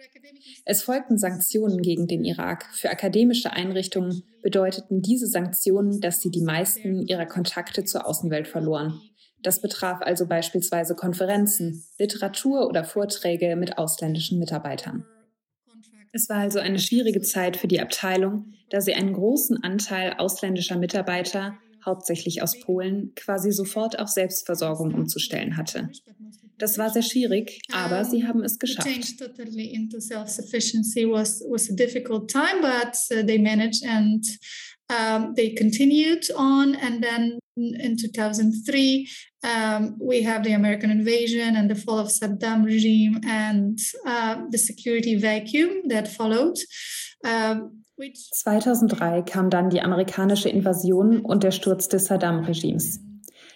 Es 0.64 0.84
folgten 0.84 1.18
Sanktionen 1.18 1.82
gegen 1.82 2.08
den 2.08 2.24
Irak. 2.24 2.66
Für 2.74 2.90
akademische 2.90 3.52
Einrichtungen 3.52 4.24
bedeuteten 4.42 5.02
diese 5.02 5.28
Sanktionen, 5.28 6.00
dass 6.00 6.22
sie 6.22 6.30
die 6.30 6.44
meisten 6.44 7.06
ihrer 7.08 7.26
Kontakte 7.26 7.84
zur 7.84 8.08
Außenwelt 8.08 8.48
verloren. 8.48 9.02
Das 9.42 9.62
betraf 9.62 10.02
also 10.02 10.28
beispielsweise 10.28 10.96
Konferenzen, 10.96 11.84
Literatur 11.98 12.68
oder 12.68 12.84
Vorträge 12.84 13.56
mit 13.56 13.78
ausländischen 13.78 14.40
Mitarbeitern. 14.40 15.06
Es 16.12 16.28
war 16.28 16.38
also 16.38 16.60
eine 16.60 16.80
schwierige 16.80 17.22
Zeit 17.22 17.56
für 17.56 17.68
die 17.68 17.80
Abteilung, 17.80 18.54
da 18.70 18.82
sie 18.82 18.94
einen 18.94 19.14
großen 19.14 19.64
Anteil 19.64 20.16
ausländischer 20.18 20.78
Mitarbeiter, 20.78 21.58
hauptsächlich 21.86 22.42
aus 22.42 22.60
Polen, 22.60 23.14
quasi 23.16 23.52
sofort 23.52 24.00
auf 24.00 24.10
Selbstversorgung 24.10 24.94
umzustellen 24.94 25.56
hatte. 25.56 25.90
Das 26.58 26.78
war 26.78 26.90
sehr 26.90 27.04
schwierig, 27.04 27.62
aber 27.72 28.04
sie 28.04 28.28
haben 28.28 28.44
es 28.44 28.60
geschafft. 28.60 28.88
Um, 34.90 35.36
they 35.36 35.52
continued 35.54 36.26
on. 36.36 36.76
And 36.76 37.04
then 37.04 37.40
in 37.56 37.98
2003, 37.98 39.08
um, 39.44 39.98
we 40.00 40.24
have 40.24 40.44
the 40.44 40.54
American 40.54 40.90
invasion 40.90 41.56
and 41.56 41.70
the 41.70 41.76
fall 41.76 42.00
of 42.00 42.08
Saddam 42.08 42.66
regime 42.66 43.22
and 43.26 43.78
uh, 44.06 44.42
the 44.50 44.58
security 44.58 45.16
vacuum 45.16 45.88
that 45.90 46.08
followed. 46.08 46.58
Uh, 47.24 47.70
2003 48.00 49.24
kam 49.24 49.50
dann 49.50 49.70
die 49.70 49.82
amerikanische 49.82 50.48
Invasion 50.48 51.20
und 51.20 51.44
der 51.44 51.52
Sturz 51.52 51.90
des 51.90 52.06
Saddam-Regimes. 52.06 53.02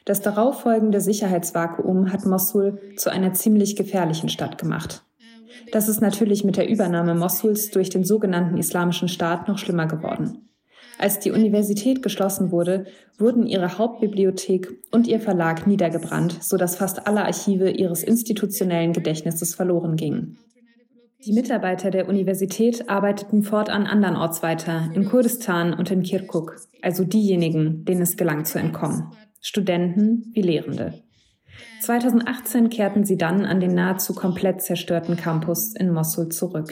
Das 0.05 0.21
darauffolgende 0.21 0.99
Sicherheitsvakuum 0.99 2.11
hat 2.11 2.25
Mosul 2.25 2.77
zu 2.97 3.09
einer 3.09 3.33
ziemlich 3.33 3.77
gefährlichen 3.77 4.27
Stadt 4.27 4.57
gemacht. 4.57 5.05
Das 5.71 5.87
ist 5.87 6.01
natürlich 6.01 6.43
mit 6.43 6.57
der 6.57 6.67
Übernahme 6.67 7.15
Mosuls 7.15 7.69
durch 7.69 7.89
den 7.89 8.03
sogenannten 8.03 8.57
Islamischen 8.57 9.07
Staat 9.07 9.47
noch 9.47 9.57
schlimmer 9.57 9.87
geworden. 9.87 10.49
Als 10.97 11.19
die 11.19 11.31
Universität 11.31 12.01
geschlossen 12.03 12.51
wurde, 12.51 12.85
wurden 13.17 13.45
ihre 13.45 13.77
Hauptbibliothek 13.77 14.69
und 14.91 15.07
ihr 15.07 15.19
Verlag 15.19 15.67
niedergebrannt, 15.67 16.43
sodass 16.43 16.75
fast 16.75 17.07
alle 17.07 17.25
Archive 17.25 17.69
ihres 17.69 18.03
institutionellen 18.03 18.93
Gedächtnisses 18.93 19.55
verloren 19.55 19.95
gingen. 19.95 20.37
Die 21.25 21.33
Mitarbeiter 21.33 21.89
der 21.89 22.09
Universität 22.09 22.89
arbeiteten 22.89 23.43
fortan 23.43 23.87
andernorts 23.87 24.43
weiter, 24.43 24.89
in 24.93 25.05
Kurdistan 25.05 25.73
und 25.73 25.89
in 25.89 26.03
Kirkuk, 26.03 26.57
also 26.81 27.05
diejenigen, 27.05 27.85
denen 27.85 28.01
es 28.01 28.17
gelang 28.17 28.43
zu 28.43 28.59
entkommen. 28.59 29.13
Studenten 29.39 30.31
wie 30.33 30.41
Lehrende. 30.41 31.01
2018 31.81 32.69
kehrten 32.69 33.05
sie 33.05 33.17
dann 33.17 33.45
an 33.45 33.59
den 33.59 33.73
nahezu 33.73 34.13
komplett 34.13 34.61
zerstörten 34.61 35.15
Campus 35.15 35.73
in 35.75 35.91
Mosul 35.91 36.29
zurück. 36.29 36.69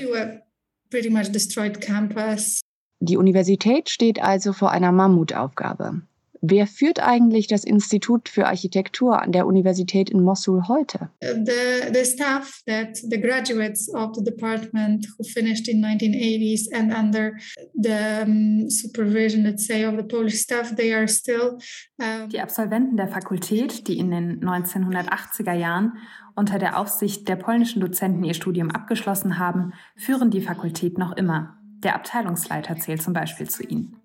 Die 3.03 3.17
Universität 3.17 3.89
steht 3.89 4.22
also 4.22 4.53
vor 4.53 4.70
einer 4.70 4.91
Mammutaufgabe. 4.91 6.03
Wer 6.43 6.67
führt 6.67 7.00
eigentlich 7.00 7.48
das 7.48 7.63
Institut 7.63 8.29
für 8.29 8.48
Architektur 8.48 9.22
an 9.22 9.31
der 9.31 9.48
Universität 9.48 10.12
in 10.12 10.22
Mosul 10.22 10.67
heute? 10.67 11.10
The, 11.22 11.93
the 11.93 12.05
staff 12.05 12.62
that 12.67 12.98
the 12.98 13.20
graduates 13.20 13.91
of 13.93 14.15
the 14.15 14.24
department 14.24 15.08
who 15.17 15.24
finished 15.24 15.67
in 15.67 15.84
1980s 15.84 16.67
and 16.74 16.93
under 16.96 17.38
the 17.74 18.24
um, 18.24 18.70
supervision, 18.70 19.43
let's 19.43 19.65
say, 19.65 19.84
of 19.86 19.96
the 19.98 20.03
Polish 20.03 20.39
staff, 20.39 20.75
they 20.75 20.93
are 20.93 21.08
still. 21.08 21.58
Um 22.00 22.29
die 22.29 22.39
Absolventen 22.39 22.98
der 22.98 23.08
Fakultät, 23.08 23.88
die 23.88 23.98
in 23.98 24.12
den 24.12 24.43
1980er 24.43 25.53
Jahren 25.53 25.93
unter 26.36 26.60
der 26.60 26.79
Aufsicht 26.79 27.27
der 27.27 27.36
polnischen 27.36 27.81
Dozenten 27.81 28.24
ihr 28.24 28.36
Studium 28.36 28.72
abgeschlossen 28.72 29.39
haben, 29.39 29.74
führen 29.96 30.31
die 30.31 30.41
Fakultät 30.41 30.98
noch 30.98 31.15
immer. 31.17 31.61
Der 31.84 31.96
Abteilungsleiter 31.96 32.78
zählt 32.78 33.02
zum 33.02 33.14
Beispiel 33.14 33.50
zu 33.50 33.64
ihnen. 33.64 33.98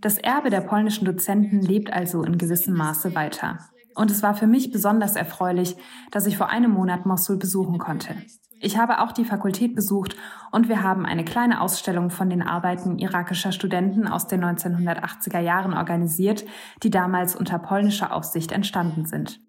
Das 0.00 0.18
Erbe 0.18 0.50
der 0.50 0.62
polnischen 0.62 1.04
Dozenten 1.04 1.60
lebt 1.60 1.92
also 1.92 2.24
in 2.24 2.38
gewissem 2.38 2.74
Maße 2.74 3.14
weiter. 3.14 3.58
Und 3.94 4.10
es 4.10 4.22
war 4.22 4.34
für 4.34 4.46
mich 4.46 4.72
besonders 4.72 5.16
erfreulich, 5.16 5.76
dass 6.10 6.26
ich 6.26 6.36
vor 6.36 6.48
einem 6.48 6.72
Monat 6.72 7.06
Mosul 7.06 7.36
besuchen 7.36 7.78
konnte. 7.78 8.16
Ich 8.60 8.78
habe 8.78 9.00
auch 9.00 9.12
die 9.12 9.24
Fakultät 9.24 9.74
besucht 9.74 10.16
und 10.52 10.68
wir 10.68 10.82
haben 10.82 11.04
eine 11.04 11.24
kleine 11.24 11.60
Ausstellung 11.60 12.10
von 12.10 12.30
den 12.30 12.42
Arbeiten 12.42 12.98
irakischer 12.98 13.52
Studenten 13.52 14.06
aus 14.06 14.28
den 14.28 14.44
1980er 14.44 15.40
Jahren 15.40 15.74
organisiert, 15.74 16.44
die 16.82 16.90
damals 16.90 17.34
unter 17.34 17.58
polnischer 17.58 18.12
Aufsicht 18.12 18.52
entstanden 18.52 19.04
sind. 19.04 19.40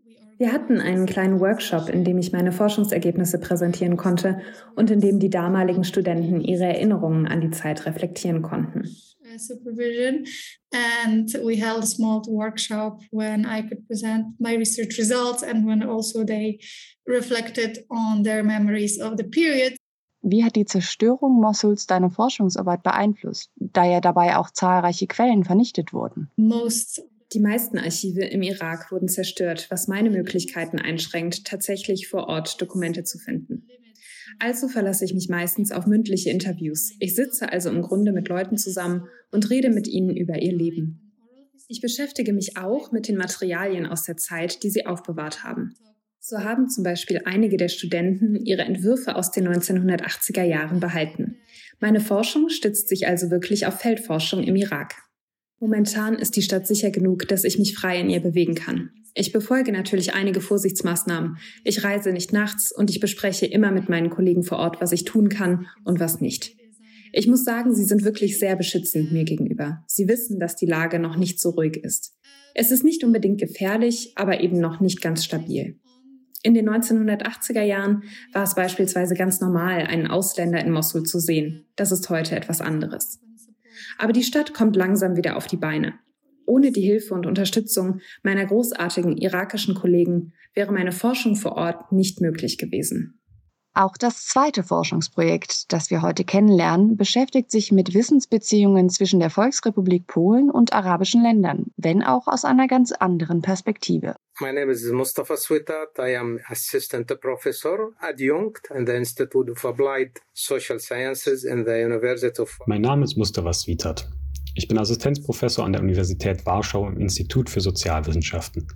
Wir 0.43 0.51
hatten 0.51 0.81
einen 0.81 1.05
kleinen 1.05 1.39
Workshop, 1.39 1.87
in 1.87 2.03
dem 2.03 2.17
ich 2.17 2.33
meine 2.33 2.51
Forschungsergebnisse 2.51 3.39
präsentieren 3.39 3.95
konnte 3.95 4.41
und 4.75 4.91
in 4.91 4.99
dem 4.99 5.17
die 5.17 5.29
damaligen 5.29 5.85
Studenten 5.85 6.41
ihre 6.41 6.65
Erinnerungen 6.65 7.27
an 7.27 7.39
die 7.39 7.51
Zeit 7.51 7.85
reflektieren 7.85 8.41
konnten. 8.41 8.93
Supervision. 9.37 10.25
And 10.99 11.33
we 11.45 11.55
held 11.55 11.81
a 11.81 11.85
small 11.85 12.21
workshop 12.27 12.99
when 13.11 13.45
I 13.45 13.61
could 13.61 13.87
present 13.87 14.37
my 14.37 14.57
research 14.57 14.99
results 14.99 15.43
and 15.43 15.65
when 15.65 15.81
also 15.81 16.25
they 16.25 16.59
reflected 17.07 17.85
on 17.89 18.25
their 18.25 18.43
memories 18.43 18.99
of 18.99 19.13
the 19.15 19.23
period. 19.23 19.77
Wie 20.25 20.43
hat 20.43 20.57
die 20.57 20.65
Zerstörung 20.65 21.39
Mossuls 21.39 21.87
deine 21.87 22.09
Forschungsarbeit 22.09 22.83
beeinflusst, 22.83 23.49
da 23.55 23.85
ja 23.85 24.01
dabei 24.01 24.35
auch 24.35 24.49
zahlreiche 24.51 25.07
Quellen 25.07 25.45
vernichtet 25.45 25.93
wurden? 25.93 26.29
Most 26.35 27.01
die 27.33 27.39
meisten 27.39 27.77
Archive 27.77 28.25
im 28.25 28.41
Irak 28.41 28.91
wurden 28.91 29.07
zerstört, 29.07 29.67
was 29.69 29.87
meine 29.87 30.09
Möglichkeiten 30.09 30.79
einschränkt, 30.79 31.45
tatsächlich 31.45 32.07
vor 32.07 32.27
Ort 32.27 32.61
Dokumente 32.61 33.03
zu 33.03 33.17
finden. 33.17 33.67
Also 34.39 34.67
verlasse 34.67 35.05
ich 35.05 35.13
mich 35.13 35.29
meistens 35.29 35.71
auf 35.71 35.85
mündliche 35.85 36.29
Interviews. 36.29 36.91
Ich 36.99 37.15
sitze 37.15 37.51
also 37.51 37.69
im 37.69 37.81
Grunde 37.81 38.11
mit 38.11 38.27
Leuten 38.29 38.57
zusammen 38.57 39.07
und 39.31 39.49
rede 39.49 39.69
mit 39.69 39.87
ihnen 39.87 40.15
über 40.15 40.41
ihr 40.41 40.53
Leben. 40.53 41.11
Ich 41.67 41.81
beschäftige 41.81 42.33
mich 42.33 42.57
auch 42.57 42.91
mit 42.91 43.07
den 43.07 43.17
Materialien 43.17 43.85
aus 43.85 44.03
der 44.03 44.17
Zeit, 44.17 44.63
die 44.63 44.69
sie 44.69 44.85
aufbewahrt 44.85 45.43
haben. 45.43 45.75
So 46.19 46.39
haben 46.39 46.69
zum 46.69 46.83
Beispiel 46.83 47.21
einige 47.25 47.57
der 47.57 47.67
Studenten 47.67 48.35
ihre 48.35 48.61
Entwürfe 48.61 49.15
aus 49.15 49.31
den 49.31 49.47
1980er 49.47 50.43
Jahren 50.43 50.79
behalten. 50.79 51.37
Meine 51.79 51.99
Forschung 51.99 52.49
stützt 52.49 52.87
sich 52.87 53.07
also 53.07 53.29
wirklich 53.29 53.65
auf 53.65 53.79
Feldforschung 53.79 54.43
im 54.43 54.55
Irak. 54.55 54.95
Momentan 55.63 56.15
ist 56.15 56.35
die 56.35 56.41
Stadt 56.41 56.67
sicher 56.67 56.91
genug, 56.91 57.25
dass 57.29 57.45
ich 57.45 57.57
mich 57.57 57.73
frei 57.73 57.97
in 57.97 58.09
ihr 58.09 58.19
bewegen 58.19 58.53
kann. 58.53 58.89
Ich 59.13 59.31
befolge 59.31 59.71
natürlich 59.71 60.13
einige 60.13 60.41
Vorsichtsmaßnahmen. 60.41 61.37
Ich 61.63 61.85
reise 61.85 62.11
nicht 62.11 62.33
nachts 62.33 62.73
und 62.73 62.89
ich 62.89 62.99
bespreche 62.99 63.45
immer 63.45 63.71
mit 63.71 63.87
meinen 63.87 64.09
Kollegen 64.09 64.43
vor 64.43 64.57
Ort, 64.57 64.81
was 64.81 64.91
ich 64.91 65.05
tun 65.05 65.29
kann 65.29 65.67
und 65.85 66.01
was 66.01 66.19
nicht. 66.19 66.57
Ich 67.13 67.27
muss 67.27 67.45
sagen, 67.45 67.73
sie 67.73 67.85
sind 67.85 68.03
wirklich 68.03 68.39
sehr 68.39 68.57
beschützend 68.57 69.13
mir 69.13 69.23
gegenüber. 69.23 69.85
Sie 69.87 70.09
wissen, 70.09 70.37
dass 70.37 70.57
die 70.57 70.65
Lage 70.65 70.99
noch 70.99 71.15
nicht 71.15 71.39
so 71.39 71.51
ruhig 71.51 71.77
ist. 71.77 72.13
Es 72.53 72.69
ist 72.69 72.83
nicht 72.83 73.05
unbedingt 73.05 73.39
gefährlich, 73.39 74.11
aber 74.15 74.41
eben 74.41 74.59
noch 74.59 74.81
nicht 74.81 74.99
ganz 74.99 75.23
stabil. 75.23 75.79
In 76.43 76.55
den 76.55 76.69
1980er 76.69 77.63
Jahren 77.63 78.03
war 78.33 78.43
es 78.43 78.53
beispielsweise 78.53 79.15
ganz 79.15 79.39
normal, 79.39 79.83
einen 79.83 80.07
Ausländer 80.07 80.59
in 80.59 80.73
Mosul 80.73 81.03
zu 81.03 81.19
sehen. 81.19 81.63
Das 81.77 81.93
ist 81.93 82.09
heute 82.09 82.35
etwas 82.35 82.59
anderes. 82.59 83.21
Aber 83.97 84.13
die 84.13 84.23
Stadt 84.23 84.53
kommt 84.53 84.75
langsam 84.75 85.15
wieder 85.15 85.37
auf 85.37 85.47
die 85.47 85.57
Beine. 85.57 85.93
Ohne 86.45 86.71
die 86.71 86.81
Hilfe 86.81 87.13
und 87.13 87.25
Unterstützung 87.25 87.99
meiner 88.21 88.45
großartigen 88.45 89.17
irakischen 89.17 89.75
Kollegen 89.75 90.33
wäre 90.53 90.73
meine 90.73 90.91
Forschung 90.91 91.35
vor 91.35 91.53
Ort 91.53 91.91
nicht 91.91 92.21
möglich 92.21 92.57
gewesen. 92.57 93.19
Auch 93.75 93.97
das 93.97 94.27
zweite 94.27 94.61
Forschungsprojekt, 94.61 95.73
das 95.73 95.89
wir 95.89 96.03
heute 96.03 96.23
kennenlernen, 96.23 96.95
beschäftigt 96.95 97.49
sich 97.49 97.71
mit 97.71 97.95
Wissensbeziehungen 97.95 98.91
zwischen 98.91 99.19
der 99.19 99.31
Volksrepublik 99.31 100.05
Polen 100.05 100.51
und 100.51 100.73
arabischen 100.73 101.23
Ländern, 101.23 101.71
wenn 101.75 102.03
auch 102.03 102.27
aus 102.27 102.45
einer 102.45 102.67
ganz 102.67 102.91
anderen 102.91 103.41
Perspektive. 103.41 104.15
My 104.39 104.53
name 104.53 104.71
is 104.71 104.83
Mustafa 104.91 105.37
Switat. 105.37 105.97
I 105.97 106.15
am 106.15 106.39
assistant 106.49 107.19
professor 107.19 107.93
adjunct 107.99 108.69
in 108.75 108.85
the 108.85 108.93
Institute 108.93 109.51
of 109.51 109.65
Applied 109.65 110.21
Social 110.33 110.79
Sciences 110.79 111.43
in 111.43 111.65
the 111.65 111.83
University 111.83 112.39
of 112.39 112.55
Mein 112.67 112.81
Name 112.81 113.03
ist 113.03 113.17
Mustafa 113.17 113.53
Switat. 113.53 114.07
Ich 114.53 114.67
bin 114.67 114.77
Assistenzprofessor 114.77 115.65
an 115.65 115.73
der 115.73 115.81
Universität 115.81 116.45
Warschau 116.45 116.87
im 116.87 116.99
Institut 116.99 117.49
für 117.49 117.59
Sozialwissenschaften. 117.59 118.67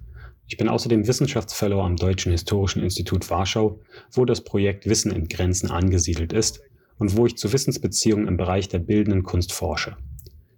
Ich 0.50 0.56
bin 0.56 0.70
außerdem 0.70 1.06
Wissenschaftsfellow 1.06 1.82
am 1.82 1.98
Deutschen 1.98 2.32
Historischen 2.32 2.82
Institut 2.82 3.30
Warschau, 3.30 3.82
wo 4.12 4.24
das 4.24 4.44
Projekt 4.44 4.88
Wissen 4.88 5.12
in 5.12 5.27
Grenzen 5.27 5.70
angesiedelt 5.70 6.32
ist 6.32 6.62
und 6.98 7.18
wo 7.18 7.25
ich 7.25 7.38
zu 7.38 7.51
Wissensbeziehungen 7.51 8.30
im 8.30 8.38
Bereich 8.38 8.70
der 8.70 8.80
bildenden 8.80 9.24
Kunst 9.24 9.51
forsche. 9.51 9.98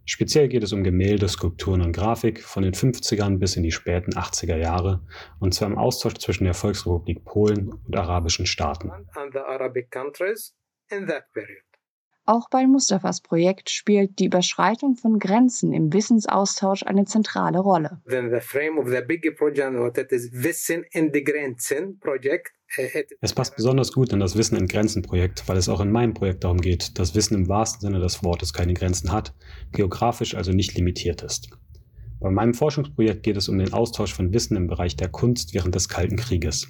Speziell 0.05 0.47
geht 0.47 0.63
es 0.63 0.73
um 0.73 0.83
Gemälde, 0.83 1.27
Skulpturen 1.27 1.81
und 1.81 1.91
Grafik 1.91 2.43
von 2.43 2.61
den 2.61 2.73
50ern 2.73 3.37
bis 3.39 3.55
in 3.55 3.63
die 3.63 3.71
späten 3.71 4.13
80er 4.13 4.57
Jahre, 4.57 5.01
und 5.39 5.55
zwar 5.55 5.67
im 5.67 5.77
Austausch 5.77 6.15
zwischen 6.15 6.43
der 6.43 6.53
Volksrepublik 6.53 7.25
Polen 7.25 7.73
und 7.73 7.95
arabischen 7.95 8.45
Staaten. 8.45 8.91
Auch 12.29 12.47
bei 12.47 12.67
Mustafas 12.67 13.21
Projekt 13.21 13.71
spielt 13.71 14.19
die 14.19 14.25
Überschreitung 14.25 14.95
von 14.95 15.17
Grenzen 15.17 15.73
im 15.73 15.91
Wissensaustausch 15.91 16.83
eine 16.83 17.05
zentrale 17.05 17.57
Rolle. 17.57 18.01
Project, 21.97 22.51
es 23.19 23.33
passt 23.33 23.55
besonders 23.55 23.91
gut 23.91 24.13
in 24.13 24.19
das 24.19 24.37
Wissen 24.37 24.57
in 24.57 24.67
Grenzen 24.67 25.01
Projekt, 25.01 25.49
weil 25.49 25.57
es 25.57 25.69
auch 25.69 25.81
in 25.81 25.91
meinem 25.91 26.13
Projekt 26.13 26.43
darum 26.43 26.61
geht, 26.61 26.99
dass 26.99 27.15
Wissen 27.15 27.33
im 27.33 27.49
wahrsten 27.49 27.81
Sinne 27.81 27.99
des 27.99 28.23
Wortes 28.23 28.53
keine 28.53 28.75
Grenzen 28.75 29.11
hat, 29.11 29.33
geografisch 29.71 30.35
also 30.35 30.51
nicht 30.51 30.75
limitiert 30.75 31.23
ist. 31.23 31.49
Bei 32.19 32.29
meinem 32.29 32.53
Forschungsprojekt 32.53 33.23
geht 33.23 33.37
es 33.37 33.49
um 33.49 33.57
den 33.57 33.73
Austausch 33.73 34.13
von 34.13 34.31
Wissen 34.33 34.55
im 34.55 34.67
Bereich 34.67 34.95
der 34.95 35.09
Kunst 35.09 35.55
während 35.55 35.73
des 35.73 35.89
Kalten 35.89 36.17
Krieges. 36.17 36.67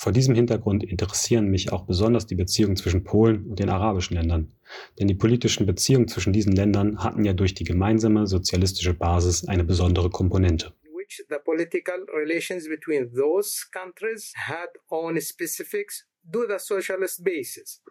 Vor 0.00 0.12
diesem 0.12 0.36
Hintergrund 0.36 0.84
interessieren 0.84 1.48
mich 1.48 1.72
auch 1.72 1.84
besonders 1.84 2.24
die 2.24 2.36
Beziehungen 2.36 2.76
zwischen 2.76 3.02
Polen 3.02 3.46
und 3.46 3.58
den 3.58 3.68
arabischen 3.68 4.14
Ländern. 4.14 4.52
Denn 4.96 5.08
die 5.08 5.16
politischen 5.16 5.66
Beziehungen 5.66 6.06
zwischen 6.06 6.32
diesen 6.32 6.52
Ländern 6.52 7.02
hatten 7.02 7.24
ja 7.24 7.32
durch 7.32 7.52
die 7.54 7.64
gemeinsame 7.64 8.28
sozialistische 8.28 8.94
Basis 8.94 9.48
eine 9.48 9.64
besondere 9.64 10.08
Komponente. 10.08 10.72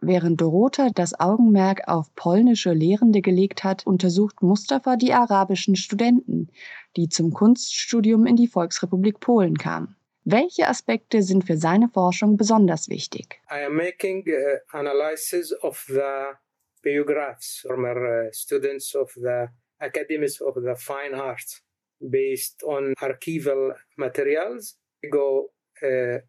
Während 0.02 0.40
Dorota 0.40 0.90
das 0.96 1.20
Augenmerk 1.20 1.90
auf 1.90 2.16
polnische 2.16 2.72
Lehrende 2.72 3.22
gelegt 3.22 3.66
hat, 3.66 3.86
untersucht 3.86 4.42
Mustafa 4.42 4.96
die 4.96 5.12
arabischen 5.12 5.76
Studenten, 5.76 6.48
die 6.96 7.10
zum 7.10 7.34
Kunststudium 7.34 8.26
in 8.26 8.38
die 8.38 8.48
Volksrepublik 8.48 9.20
Polen 9.20 9.58
kamen. 9.58 9.97
Welche 10.30 10.68
Aspekte 10.68 11.24
sind 11.24 11.46
für 11.46 11.56
seine 11.56 11.88
Forschung 11.88 12.36
besonders 12.36 12.90
wichtig? 12.90 13.40
I 13.50 13.64
am 13.64 13.78
making 13.78 14.26
uh, 14.28 14.78
analysis 14.78 15.54
of 15.64 15.82
the 15.88 16.36
biographs 16.84 17.64
former 17.66 18.26
uh, 18.28 18.30
students 18.34 18.94
of 18.94 19.10
the 19.14 19.46
academies 19.80 20.42
of 20.42 20.56
the 20.56 20.76
fine 20.76 21.16
arts 21.16 21.64
based 22.02 22.62
on 22.66 22.94
archival 23.00 23.74
materials. 23.96 24.78
Go 25.10 25.54
uh, 25.82 26.20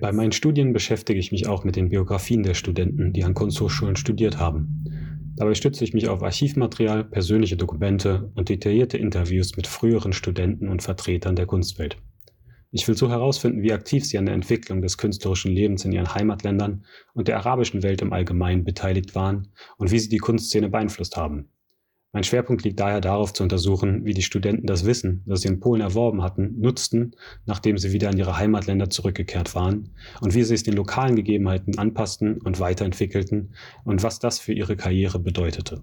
bei 0.00 0.12
meinen 0.12 0.30
Studien 0.30 0.72
beschäftige 0.72 1.18
ich 1.18 1.32
mich 1.32 1.48
auch 1.48 1.64
mit 1.64 1.74
den 1.74 1.88
Biografien 1.88 2.44
der 2.44 2.54
Studenten, 2.54 3.12
die 3.12 3.24
an 3.24 3.34
Kunsthochschulen 3.34 3.96
studiert 3.96 4.38
haben. 4.38 4.84
Dabei 5.36 5.54
stütze 5.54 5.82
ich 5.82 5.92
mich 5.92 6.06
auf 6.06 6.22
Archivmaterial, 6.22 7.02
persönliche 7.02 7.56
Dokumente 7.56 8.30
und 8.36 8.48
detaillierte 8.48 8.96
Interviews 8.96 9.56
mit 9.56 9.66
früheren 9.66 10.12
Studenten 10.12 10.68
und 10.68 10.84
Vertretern 10.84 11.34
der 11.34 11.46
Kunstwelt. 11.46 11.96
Ich 12.76 12.88
will 12.88 12.96
so 12.96 13.08
herausfinden, 13.08 13.62
wie 13.62 13.72
aktiv 13.72 14.04
sie 14.04 14.18
an 14.18 14.26
der 14.26 14.34
Entwicklung 14.34 14.82
des 14.82 14.98
künstlerischen 14.98 15.52
Lebens 15.52 15.84
in 15.84 15.92
ihren 15.92 16.12
Heimatländern 16.12 16.84
und 17.12 17.28
der 17.28 17.36
arabischen 17.36 17.84
Welt 17.84 18.02
im 18.02 18.12
Allgemeinen 18.12 18.64
beteiligt 18.64 19.14
waren 19.14 19.52
und 19.76 19.92
wie 19.92 19.98
sie 20.00 20.08
die 20.08 20.18
Kunstszene 20.18 20.68
beeinflusst 20.68 21.16
haben. 21.16 21.50
Mein 22.10 22.24
Schwerpunkt 22.24 22.64
liegt 22.64 22.80
daher 22.80 23.00
darauf 23.00 23.32
zu 23.32 23.44
untersuchen, 23.44 24.04
wie 24.04 24.12
die 24.12 24.24
Studenten 24.24 24.66
das 24.66 24.84
Wissen, 24.84 25.22
das 25.24 25.42
sie 25.42 25.48
in 25.48 25.60
Polen 25.60 25.82
erworben 25.82 26.24
hatten, 26.24 26.58
nutzten, 26.58 27.14
nachdem 27.46 27.78
sie 27.78 27.92
wieder 27.92 28.10
in 28.10 28.18
ihre 28.18 28.38
Heimatländer 28.38 28.90
zurückgekehrt 28.90 29.54
waren 29.54 29.90
und 30.20 30.34
wie 30.34 30.42
sie 30.42 30.54
es 30.54 30.64
den 30.64 30.74
lokalen 30.74 31.14
Gegebenheiten 31.14 31.78
anpassten 31.78 32.38
und 32.38 32.58
weiterentwickelten 32.58 33.54
und 33.84 34.02
was 34.02 34.18
das 34.18 34.40
für 34.40 34.52
ihre 34.52 34.74
Karriere 34.74 35.20
bedeutete. 35.20 35.82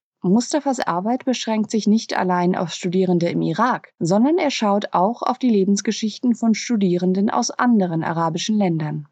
Mustafas 0.29 0.79
Arbeit 0.79 1.25
beschränkt 1.25 1.71
sich 1.71 1.87
nicht 1.87 2.15
allein 2.15 2.55
auf 2.55 2.71
Studierende 2.71 3.29
im 3.29 3.41
Irak, 3.41 3.91
sondern 3.97 4.37
er 4.37 4.51
schaut 4.51 4.89
auch 4.91 5.23
auf 5.23 5.39
die 5.39 5.49
Lebensgeschichten 5.49 6.35
von 6.35 6.53
Studierenden 6.53 7.31
aus 7.31 7.49
anderen 7.49 8.03
arabischen 8.03 8.57
Ländern. 8.57 9.07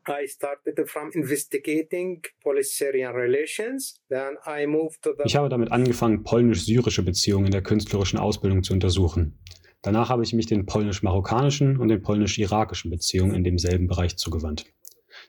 Ich 5.25 5.35
habe 5.35 5.49
damit 5.49 5.71
angefangen, 5.71 6.23
polnisch-syrische 6.23 7.03
Beziehungen 7.03 7.45
in 7.45 7.51
der 7.51 7.63
künstlerischen 7.63 8.19
Ausbildung 8.19 8.61
zu 8.61 8.73
untersuchen. 8.73 9.39
Danach 9.81 10.09
habe 10.09 10.23
ich 10.23 10.33
mich 10.33 10.45
den 10.45 10.65
polnisch-marokkanischen 10.65 11.77
und 11.77 11.87
den 11.87 12.01
polnisch-irakischen 12.01 12.91
Beziehungen 12.91 13.33
in 13.33 13.43
demselben 13.43 13.87
Bereich 13.87 14.17
zugewandt. 14.17 14.65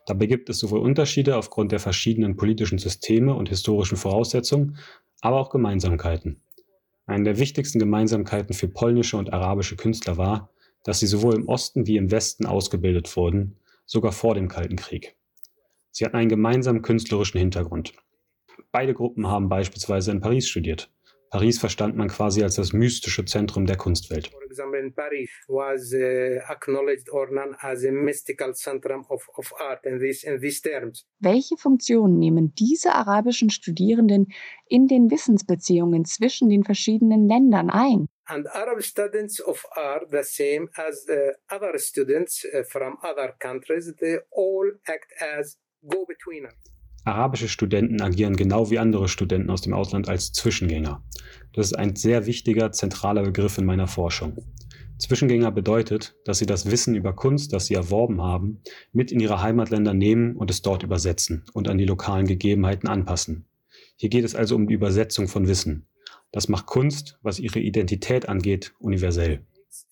Dabei 0.07 0.27
gibt 0.27 0.51
es 0.51 0.59
sowohl 0.59 0.81
Unterschiede 0.81 1.37
aufgrund 1.37 1.73
der 1.73 1.79
verschiedenen 1.79 2.37
politischen 2.37 2.79
Systeme 2.79 3.35
und 3.35 3.49
historischen 3.49 3.97
Voraussetzungen, 3.97 4.77
aber 5.21 5.39
auch 5.39 5.51
Gemeinsamkeiten. 5.51 6.41
Eine 7.07 7.25
der 7.25 7.39
wichtigsten 7.39 7.79
Gemeinsamkeiten 7.79 8.55
für 8.55 8.69
polnische 8.69 9.17
und 9.17 9.33
arabische 9.33 9.77
Künstler 9.77 10.17
war, 10.17 10.51
dass 10.85 11.01
sie 11.01 11.07
sowohl 11.07 11.35
im 11.35 11.49
Osten 11.49 11.87
wie 11.87 11.97
im 11.97 12.11
Westen 12.11 12.47
ausgebildet 12.47 13.15
wurden, 13.17 13.57
sogar 13.85 14.13
vor 14.13 14.35
dem 14.35 14.49
Kalten 14.49 14.77
Krieg. 14.77 15.17
Sie 15.91 16.05
hatten 16.05 16.17
einen 16.17 16.29
gemeinsamen 16.29 16.83
künstlerischen 16.83 17.39
Hintergrund. 17.39 17.93
Beide 18.71 18.95
Gruppen 18.95 19.27
haben 19.27 19.49
beispielsweise 19.49 20.13
in 20.13 20.21
Paris 20.21 20.49
studiert. 20.49 20.91
Paris 21.31 21.61
verstand 21.61 21.97
man 21.97 22.09
quasi 22.09 22.43
als 22.43 22.57
das 22.57 22.73
mystische 22.73 23.25
Zentrum 23.25 23.65
der 23.65 23.77
Kunstwelt. 23.77 24.31
Paris 24.97 25.31
was 25.47 25.93
uh, 25.95 26.41
acknowledged 26.49 27.09
or 27.11 27.29
known 27.29 27.55
as 27.61 27.85
a 27.85 27.93
mystical 27.93 28.53
centrum 28.53 29.05
of, 29.09 29.29
of 29.37 29.53
art 29.61 29.87
in 29.87 30.01
these, 30.01 30.27
in 30.27 30.41
these 30.41 30.61
terms. 30.61 31.07
Welche 31.21 31.57
Funktion 31.57 32.19
nehmen 32.19 32.53
diese 32.57 32.93
arabischen 32.93 33.51
Studierenden 33.51 34.27
in 34.67 34.89
den 34.89 35.11
Wissensbeziehungen 35.11 36.05
zwischen 36.05 36.49
den 36.49 36.65
verschiedenen 36.65 37.29
Ländern 37.29 37.71
ein? 37.71 38.09
And 38.27 38.47
Arab 38.49 38.83
students 38.83 39.41
of 39.41 39.65
art, 39.77 40.11
the 40.11 40.23
same 40.25 40.69
as 40.77 41.07
uh, 41.09 41.33
other 41.55 41.79
students 41.79 42.45
uh, 42.45 42.65
from 42.65 42.99
other 43.03 43.35
countries, 43.39 43.93
they 44.01 44.19
all 44.31 44.73
act 44.87 45.13
as 45.21 45.59
go-betweeners. 45.83 46.70
Arabische 47.05 47.49
Studenten 47.49 48.03
agieren 48.03 48.37
genau 48.37 48.71
wie 48.71 48.79
andere 48.79 49.09
Studenten 49.09 49.51
aus 49.51 49.63
dem 49.63 49.73
Ausland 49.73 50.09
als 50.09 50.33
Zwischengänger. 50.33 51.03
Das 51.55 51.67
ist 51.67 51.75
ein 51.75 51.97
sehr 51.97 52.27
wichtiger, 52.27 52.73
zentraler 52.73 53.23
Begriff 53.23 53.59
in 53.59 53.65
meiner 53.65 53.87
Forschung. 53.87 54.45
Zwischengänger 54.99 55.51
bedeutet, 55.51 56.15
dass 56.27 56.39
sie 56.39 56.47
das 56.47 56.71
Wissen 56.71 56.95
über 56.95 57.15
Kunst, 57.15 57.55
das 57.55 57.67
sie 57.67 57.75
erworben 57.75 58.21
haben, 58.21 58.63
mit 58.93 59.11
in 59.11 59.19
ihre 59.19 59.41
Heimatländer 59.41 59.95
nehmen 59.95 60.37
und 60.37 60.51
es 60.51 60.61
dort 60.61 60.83
übersetzen 60.83 61.45
und 61.55 61.69
an 61.69 61.79
die 61.79 61.87
lokalen 61.87 62.27
Gegebenheiten 62.27 62.87
anpassen. 62.87 63.47
Hier 63.97 64.11
geht 64.11 64.25
es 64.25 64.35
also 64.35 64.57
um 64.57 64.69
die 64.69 64.75
Übersetzung 64.75 65.27
von 65.27 65.49
Wissen. 65.49 65.87
Das 66.33 66.49
macht 66.49 66.67
Kunst, 66.67 67.19
was 67.23 67.41
ihre 67.41 67.61
Identität 67.61 68.29
angeht, 68.29 68.75
universell. 68.79 69.41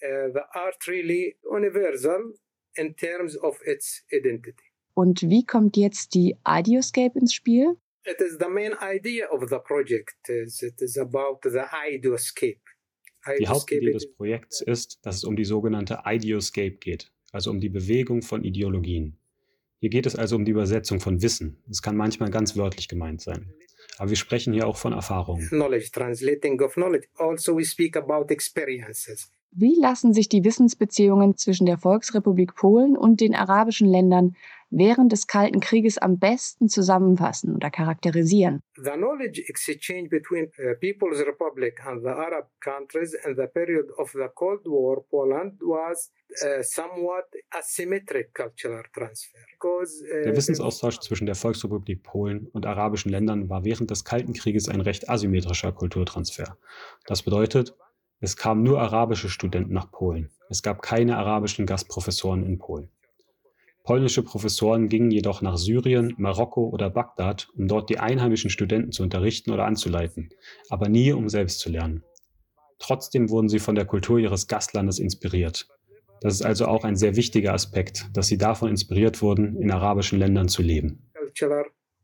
Uh, 0.02 0.32
the 0.32 0.40
art 0.52 0.86
really 0.86 1.36
universal 1.42 2.34
in 2.76 2.94
terms 2.94 3.36
of 3.38 3.58
its 3.66 4.04
identity. 4.12 4.67
Und 4.98 5.22
wie 5.22 5.46
kommt 5.46 5.76
jetzt 5.76 6.12
die 6.14 6.34
Ideoscape 6.44 7.16
ins 7.20 7.32
Spiel? 7.32 7.76
It 8.04 8.20
is 8.20 8.36
the 8.40 8.48
main 8.50 8.72
idea 8.82 9.30
of 9.30 9.48
the 9.48 9.58
project. 9.64 10.16
It 10.28 10.82
is 10.82 10.98
about 10.98 11.38
the 11.44 11.60
Ideoscape. 11.88 12.58
Die 13.38 13.46
Hauptidee 13.46 13.92
des 13.92 14.12
Projekts 14.12 14.60
ist, 14.60 14.98
dass 15.02 15.18
es 15.18 15.22
um 15.22 15.36
die 15.36 15.44
sogenannte 15.44 16.00
Ideoscape 16.04 16.78
geht, 16.78 17.12
also 17.30 17.50
um 17.50 17.60
die 17.60 17.68
Bewegung 17.68 18.22
von 18.22 18.42
Ideologien. 18.42 19.16
Hier 19.78 19.90
geht 19.90 20.06
es 20.06 20.16
also 20.16 20.34
um 20.34 20.44
die 20.44 20.50
Übersetzung 20.50 20.98
von 20.98 21.22
Wissen. 21.22 21.62
Es 21.70 21.80
kann 21.80 21.96
manchmal 21.96 22.32
ganz 22.32 22.56
wörtlich 22.56 22.88
gemeint 22.88 23.20
sein. 23.20 23.54
Aber 23.98 24.10
wir 24.10 24.16
sprechen 24.16 24.52
hier 24.52 24.66
auch 24.66 24.78
von 24.78 24.92
Erfahrungen. 24.92 25.46
Knowledge, 25.46 25.90
translating 25.92 26.60
of 26.60 26.74
knowledge. 26.74 27.06
Also 27.14 27.56
we 27.56 27.64
speak 27.64 27.96
about 27.96 28.32
experiences. 28.32 29.30
Wie 29.50 29.76
lassen 29.80 30.12
sich 30.12 30.28
die 30.28 30.44
Wissensbeziehungen 30.44 31.36
zwischen 31.36 31.66
der 31.66 31.78
Volksrepublik 31.78 32.54
Polen 32.54 32.96
und 32.96 33.20
den 33.20 33.34
arabischen 33.34 33.88
Ländern 33.88 34.36
während 34.70 35.12
des 35.12 35.26
Kalten 35.26 35.60
Krieges 35.60 35.98
am 35.98 36.18
besten 36.18 36.68
zusammenfassen 36.68 37.54
oder 37.54 37.70
charakterisieren? 37.70 38.60
The 38.76 38.92
knowledge 38.92 39.42
exchange 39.48 40.08
between 40.08 40.46
uh, 40.58 40.74
People's 40.80 41.24
Republic 41.26 41.80
and 41.84 42.02
the 42.02 42.10
Arab 42.10 42.48
countries 42.60 43.14
in 43.26 43.36
the 43.36 43.46
period 43.46 43.86
of 43.98 44.10
the 44.12 44.28
Cold 44.34 44.66
War 44.66 45.02
Poland 45.10 45.60
was 45.60 46.10
uh, 46.42 46.62
somewhat 46.62 47.26
asymmetric 47.50 48.34
cultural 48.34 48.82
transfer. 48.92 49.38
Because, 49.52 50.04
uh, 50.04 50.24
der 50.24 50.36
Wissensaustausch 50.36 51.00
zwischen 51.00 51.26
der 51.26 51.34
Volksrepublik 51.34 52.02
Polen 52.02 52.46
und 52.52 52.66
arabischen 52.66 53.10
Ländern 53.10 53.48
war 53.48 53.64
während 53.64 53.90
des 53.90 54.04
Kalten 54.04 54.32
Krieges 54.32 54.68
ein 54.68 54.80
recht 54.80 55.08
asymmetrischer 55.08 55.72
Kulturtransfer. 55.72 56.56
Das 57.06 57.22
bedeutet, 57.22 57.74
es 58.20 58.36
kamen 58.36 58.62
nur 58.62 58.80
arabische 58.80 59.28
Studenten 59.28 59.72
nach 59.72 59.90
Polen. 59.90 60.30
Es 60.50 60.62
gab 60.62 60.82
keine 60.82 61.16
arabischen 61.16 61.66
Gastprofessoren 61.66 62.44
in 62.44 62.58
Polen. 62.58 62.90
Polnische 63.88 64.22
Professoren 64.22 64.90
gingen 64.90 65.10
jedoch 65.10 65.40
nach 65.40 65.56
Syrien, 65.56 66.12
Marokko 66.18 66.68
oder 66.68 66.90
Bagdad, 66.90 67.48
um 67.56 67.68
dort 67.68 67.88
die 67.88 67.98
einheimischen 67.98 68.50
Studenten 68.50 68.92
zu 68.92 69.02
unterrichten 69.02 69.50
oder 69.50 69.64
anzuleiten, 69.64 70.28
aber 70.68 70.90
nie 70.90 71.10
um 71.14 71.30
selbst 71.30 71.60
zu 71.60 71.70
lernen. 71.70 72.04
Trotzdem 72.78 73.30
wurden 73.30 73.48
sie 73.48 73.60
von 73.60 73.74
der 73.74 73.86
Kultur 73.86 74.18
ihres 74.18 74.46
Gastlandes 74.46 74.98
inspiriert. 74.98 75.68
Das 76.20 76.34
ist 76.34 76.42
also 76.42 76.66
auch 76.66 76.84
ein 76.84 76.96
sehr 76.96 77.16
wichtiger 77.16 77.54
Aspekt, 77.54 78.10
dass 78.12 78.26
sie 78.26 78.36
davon 78.36 78.68
inspiriert 78.68 79.22
wurden, 79.22 79.56
in 79.56 79.70
arabischen 79.70 80.18
Ländern 80.18 80.48
zu 80.48 80.60
leben. 80.60 81.10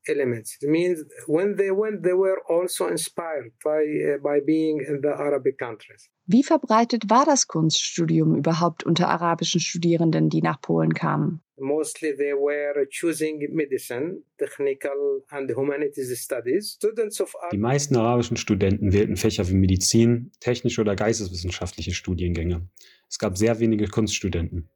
elements. 0.07 0.57
It 0.63 0.71
means 0.71 1.05
when 1.27 1.57
they 1.57 1.71
went, 1.71 2.03
they 2.03 2.13
were 2.13 2.39
also 2.49 2.87
inspired 2.89 3.53
by, 3.63 3.81
uh, 3.81 4.23
by 4.23 4.41
being 4.41 4.81
in 4.81 5.01
the 5.03 5.09
Arabic 5.09 5.59
countries. 5.59 6.11
Wie 6.27 6.43
verbreitet 6.43 7.11
war 7.11 7.27
das 7.27 7.47
Kunststudium 7.47 8.37
überhaupt 8.37 8.85
unter 8.85 9.09
arabischen 9.09 9.61
Studierenden, 9.61 10.31
die 10.31 10.41
nach 10.41 10.61
Polen 10.61 10.95
kamen? 10.95 11.44
Mostly 11.57 12.17
they 12.17 12.33
were 12.33 12.87
choosing 12.91 13.47
medicine, 13.53 14.23
technical 14.39 15.23
and 15.31 15.51
humanities 15.51 16.19
studies. 16.21 16.73
Students 16.73 17.21
of 17.21 17.33
Die 17.53 17.59
meisten 17.59 17.97
arabischen 17.97 18.37
Studenten 18.37 18.93
wählten 18.93 19.17
Fächer 19.17 19.49
wie 19.49 19.55
Medizin, 19.55 20.33
technische 20.41 20.81
oder 20.81 20.97
geisteswissenschaftliche 20.97 21.95
Studiengänge. 21.95 22.69
Es 23.09 23.19
gab 23.19 23.39
sehr 23.39 23.61
wenige 23.61 23.87
Kunststudenten. 23.87 24.69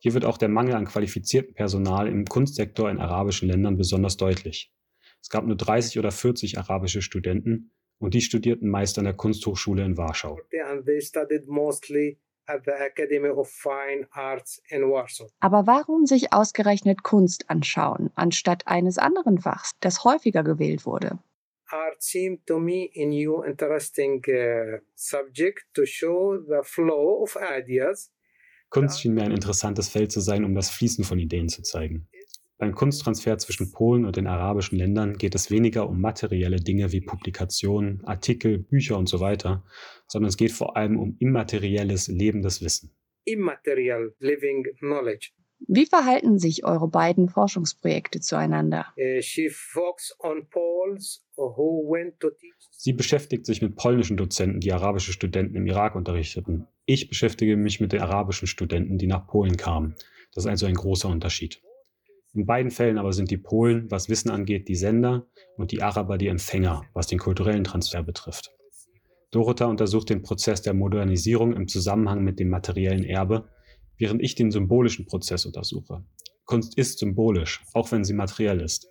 Hier 0.00 0.14
wird 0.14 0.24
auch 0.24 0.38
der 0.38 0.48
Mangel 0.48 0.74
an 0.74 0.84
qualifiziertem 0.84 1.54
Personal 1.54 2.08
im 2.08 2.24
Kunstsektor 2.26 2.90
in 2.90 2.98
arabischen 2.98 3.48
Ländern 3.48 3.76
besonders 3.76 4.16
deutlich. 4.16 4.70
Es 5.20 5.30
gab 5.30 5.46
nur 5.46 5.56
30 5.56 5.98
oder 5.98 6.10
40 6.10 6.58
arabische 6.58 7.02
Studenten, 7.02 7.70
und 7.98 8.14
die 8.14 8.20
studierten 8.20 8.68
meist 8.68 8.98
an 8.98 9.04
der 9.04 9.14
Kunsthochschule 9.14 9.84
in 9.84 9.96
Warschau. 9.96 10.38
Aber 15.40 15.66
warum 15.66 16.06
sich 16.06 16.32
ausgerechnet 16.32 17.02
Kunst 17.02 17.50
anschauen, 17.50 18.10
anstatt 18.14 18.66
eines 18.66 18.98
anderen 18.98 19.38
Fachs, 19.38 19.72
das 19.80 20.04
häufiger 20.04 20.42
gewählt 20.42 20.86
wurde? 20.86 21.18
Art 21.70 22.02
seemed 22.02 22.46
to 22.46 22.58
me 22.58 22.88
a 22.96 23.04
new 23.04 23.42
interesting 23.42 24.24
uh, 24.26 24.78
subject 24.94 25.66
to 25.74 25.84
show 25.84 26.38
the 26.38 26.60
flow 26.62 27.22
of 27.22 27.36
ideas. 27.36 28.10
Kunst 28.70 29.00
schien 29.00 29.14
mir 29.14 29.24
ein 29.24 29.32
interessantes 29.32 29.88
Feld 29.88 30.12
zu 30.12 30.20
sein, 30.20 30.44
um 30.44 30.54
das 30.54 30.70
Fließen 30.70 31.04
von 31.04 31.18
Ideen 31.18 31.48
zu 31.48 31.62
zeigen. 31.62 32.08
Beim 32.58 32.74
Kunsttransfer 32.74 33.38
zwischen 33.38 33.70
Polen 33.70 34.04
und 34.04 34.16
den 34.16 34.26
arabischen 34.26 34.78
Ländern 34.78 35.16
geht 35.16 35.36
es 35.36 35.48
weniger 35.48 35.88
um 35.88 36.00
materielle 36.00 36.56
Dinge 36.56 36.90
wie 36.90 37.00
Publikationen, 37.00 38.04
Artikel, 38.04 38.58
Bücher 38.58 38.98
und 38.98 39.08
so 39.08 39.20
weiter, 39.20 39.64
sondern 40.08 40.28
es 40.28 40.36
geht 40.36 40.50
vor 40.50 40.76
allem 40.76 40.98
um 40.98 41.16
immaterielles, 41.20 42.08
lebendes 42.08 42.60
Wissen. 42.60 42.90
Immaterial 43.24 44.12
living 44.18 44.64
knowledge. 44.80 45.30
Wie 45.68 45.86
verhalten 45.86 46.38
sich 46.38 46.64
eure 46.64 46.88
beiden 46.88 47.28
Forschungsprojekte 47.28 48.20
zueinander? 48.20 48.86
Uh, 48.96 49.20
Sie 52.70 52.92
beschäftigt 52.92 53.46
sich 53.46 53.62
mit 53.62 53.76
polnischen 53.76 54.16
Dozenten, 54.16 54.60
die 54.60 54.72
arabische 54.72 55.12
Studenten 55.12 55.54
im 55.56 55.66
Irak 55.66 55.94
unterrichteten. 55.94 56.66
Ich 56.86 57.08
beschäftige 57.08 57.56
mich 57.56 57.80
mit 57.80 57.92
den 57.92 58.00
arabischen 58.00 58.48
Studenten, 58.48 58.98
die 58.98 59.06
nach 59.06 59.26
Polen 59.28 59.56
kamen. 59.56 59.94
Das 60.32 60.44
ist 60.44 60.50
also 60.50 60.66
ein 60.66 60.74
großer 60.74 61.08
Unterschied. 61.08 61.60
In 62.34 62.46
beiden 62.46 62.70
Fällen 62.70 62.98
aber 62.98 63.12
sind 63.12 63.30
die 63.30 63.38
Polen, 63.38 63.90
was 63.90 64.08
Wissen 64.08 64.30
angeht, 64.30 64.68
die 64.68 64.74
Sender 64.74 65.26
und 65.56 65.72
die 65.72 65.82
Araber 65.82 66.18
die 66.18 66.28
Empfänger, 66.28 66.84
was 66.92 67.06
den 67.06 67.18
kulturellen 67.18 67.64
Transfer 67.64 68.02
betrifft. 68.02 68.52
Dorota 69.30 69.66
untersucht 69.66 70.10
den 70.10 70.22
Prozess 70.22 70.62
der 70.62 70.74
Modernisierung 70.74 71.54
im 71.54 71.68
Zusammenhang 71.68 72.22
mit 72.24 72.38
dem 72.38 72.48
materiellen 72.48 73.04
Erbe, 73.04 73.48
während 73.98 74.22
ich 74.22 74.34
den 74.34 74.50
symbolischen 74.50 75.06
Prozess 75.06 75.44
untersuche. 75.44 76.04
Kunst 76.44 76.78
ist 76.78 76.98
symbolisch, 76.98 77.62
auch 77.74 77.92
wenn 77.92 78.04
sie 78.04 78.14
materiell 78.14 78.60
ist. 78.60 78.90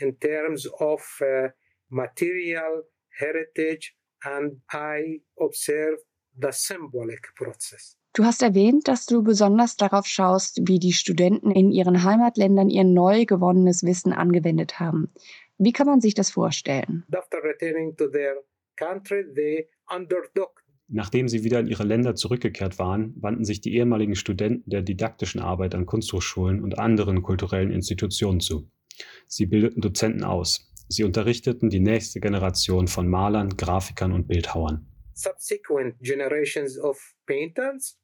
In 0.00 0.18
terms 0.20 0.68
of 0.80 1.20
uh, 1.20 1.48
material 1.88 2.84
heritage 3.10 3.92
and 4.22 4.60
I 4.72 5.22
observe 5.36 5.98
the 6.40 6.50
symbolic 6.52 7.34
process. 7.34 7.96
Du 8.18 8.24
hast 8.24 8.42
erwähnt, 8.42 8.88
dass 8.88 9.06
du 9.06 9.22
besonders 9.22 9.76
darauf 9.76 10.04
schaust, 10.04 10.62
wie 10.66 10.80
die 10.80 10.92
Studenten 10.92 11.52
in 11.52 11.70
ihren 11.70 12.02
Heimatländern 12.02 12.68
ihr 12.68 12.82
neu 12.82 13.26
gewonnenes 13.26 13.84
Wissen 13.84 14.12
angewendet 14.12 14.80
haben. 14.80 15.12
Wie 15.56 15.70
kann 15.70 15.86
man 15.86 16.00
sich 16.00 16.14
das 16.14 16.28
vorstellen? 16.28 17.04
Nachdem 20.88 21.28
sie 21.28 21.44
wieder 21.44 21.60
in 21.60 21.68
ihre 21.68 21.84
Länder 21.84 22.16
zurückgekehrt 22.16 22.80
waren, 22.80 23.14
wandten 23.20 23.44
sich 23.44 23.60
die 23.60 23.76
ehemaligen 23.76 24.16
Studenten 24.16 24.68
der 24.68 24.82
didaktischen 24.82 25.40
Arbeit 25.40 25.76
an 25.76 25.86
Kunsthochschulen 25.86 26.60
und 26.60 26.76
anderen 26.76 27.22
kulturellen 27.22 27.70
Institutionen 27.70 28.40
zu. 28.40 28.68
Sie 29.28 29.46
bildeten 29.46 29.80
Dozenten 29.80 30.24
aus. 30.24 30.72
Sie 30.88 31.04
unterrichteten 31.04 31.70
die 31.70 31.78
nächste 31.78 32.18
Generation 32.18 32.88
von 32.88 33.06
Malern, 33.06 33.50
Grafikern 33.56 34.10
und 34.10 34.26
Bildhauern. 34.26 34.88
Subsequent 35.14 35.94
generations 36.00 36.80
of 36.80 36.98
painters 37.24 37.96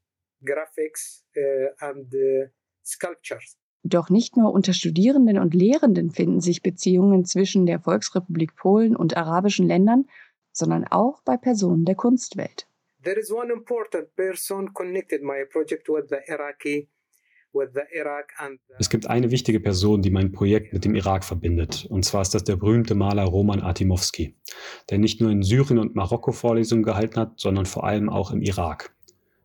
graphics 0.44 1.24
uh, 1.36 1.84
and 1.84 2.12
uh, 2.14 2.48
sculptures. 2.84 3.56
Doch 3.82 4.08
nicht 4.08 4.36
nur 4.36 4.52
unter 4.52 4.72
Studierenden 4.72 5.38
und 5.38 5.52
Lehrenden 5.54 6.10
finden 6.10 6.40
sich 6.40 6.62
Beziehungen 6.62 7.26
zwischen 7.26 7.66
der 7.66 7.80
Volksrepublik 7.80 8.56
Polen 8.56 8.96
und 8.96 9.16
arabischen 9.16 9.66
Ländern, 9.66 10.06
sondern 10.52 10.84
auch 10.84 11.22
bei 11.22 11.36
Personen 11.36 11.84
der 11.84 11.94
Kunstwelt. 11.94 12.66
There 13.02 13.20
is 13.20 13.30
one 13.30 13.52
important 13.52 14.14
person 14.16 14.72
connected 14.72 15.22
my 15.22 15.44
project 15.44 15.88
with 15.88 16.08
the 16.08 16.16
Iraqi 16.26 16.88
es 18.78 18.90
gibt 18.90 19.06
eine 19.06 19.30
wichtige 19.30 19.60
Person, 19.60 20.02
die 20.02 20.10
mein 20.10 20.32
Projekt 20.32 20.72
mit 20.72 20.84
dem 20.84 20.94
Irak 20.94 21.24
verbindet. 21.24 21.86
Und 21.88 22.04
zwar 22.04 22.22
ist 22.22 22.34
das 22.34 22.44
der 22.44 22.56
berühmte 22.56 22.94
Maler 22.94 23.24
Roman 23.24 23.60
Artimowski, 23.60 24.34
der 24.90 24.98
nicht 24.98 25.20
nur 25.20 25.30
in 25.30 25.42
Syrien 25.42 25.78
und 25.78 25.94
Marokko 25.94 26.32
Vorlesungen 26.32 26.82
gehalten 26.82 27.16
hat, 27.16 27.38
sondern 27.38 27.66
vor 27.66 27.84
allem 27.84 28.08
auch 28.08 28.32
im 28.32 28.42
Irak. 28.42 28.93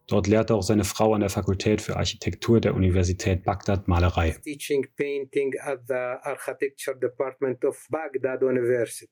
Dort 0.09 0.27
lehrte 0.27 0.55
auch 0.55 0.63
seine 0.63 0.85
Frau 0.85 1.13
an 1.13 1.19
der 1.21 1.29
Fakultät 1.29 1.81
für 1.81 1.95
Architektur 1.95 2.59
der 2.59 2.73
Universität 2.73 3.43
Bagdad 3.43 3.87
Malerei. 3.87 4.31
Teaching 4.43 4.87
painting 4.97 5.53
at 5.61 5.81
the 5.87 5.93
architecture 5.93 6.97
department 6.97 7.63
of 7.63 7.77
Baghdad 7.91 8.41
University. 8.41 9.07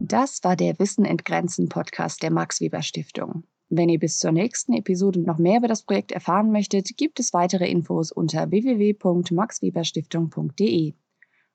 Das 0.00 0.42
war 0.42 0.56
der 0.56 0.76
Wissen 0.80 1.04
entgrenzen 1.04 1.68
Podcast 1.68 2.24
der 2.24 2.32
Max 2.32 2.60
Weber 2.60 2.82
Stiftung. 2.82 3.44
Wenn 3.68 3.88
ihr 3.88 4.00
bis 4.00 4.18
zur 4.18 4.32
nächsten 4.32 4.72
Episode 4.72 5.20
noch 5.20 5.38
mehr 5.38 5.58
über 5.58 5.68
das 5.68 5.84
Projekt 5.84 6.10
erfahren 6.10 6.50
möchtet, 6.50 6.96
gibt 6.96 7.20
es 7.20 7.32
weitere 7.32 7.70
Infos 7.70 8.10
unter 8.10 8.50
www.maxweberstiftung.de. 8.50 10.94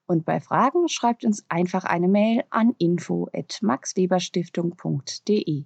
Und 0.06 0.24
bei 0.24 0.40
Fragen 0.40 0.88
schreibt 0.88 1.26
uns 1.26 1.44
einfach 1.50 1.84
eine 1.84 2.08
Mail 2.08 2.46
an 2.52 2.74
info@maxweberstiftung.de. 2.78 5.66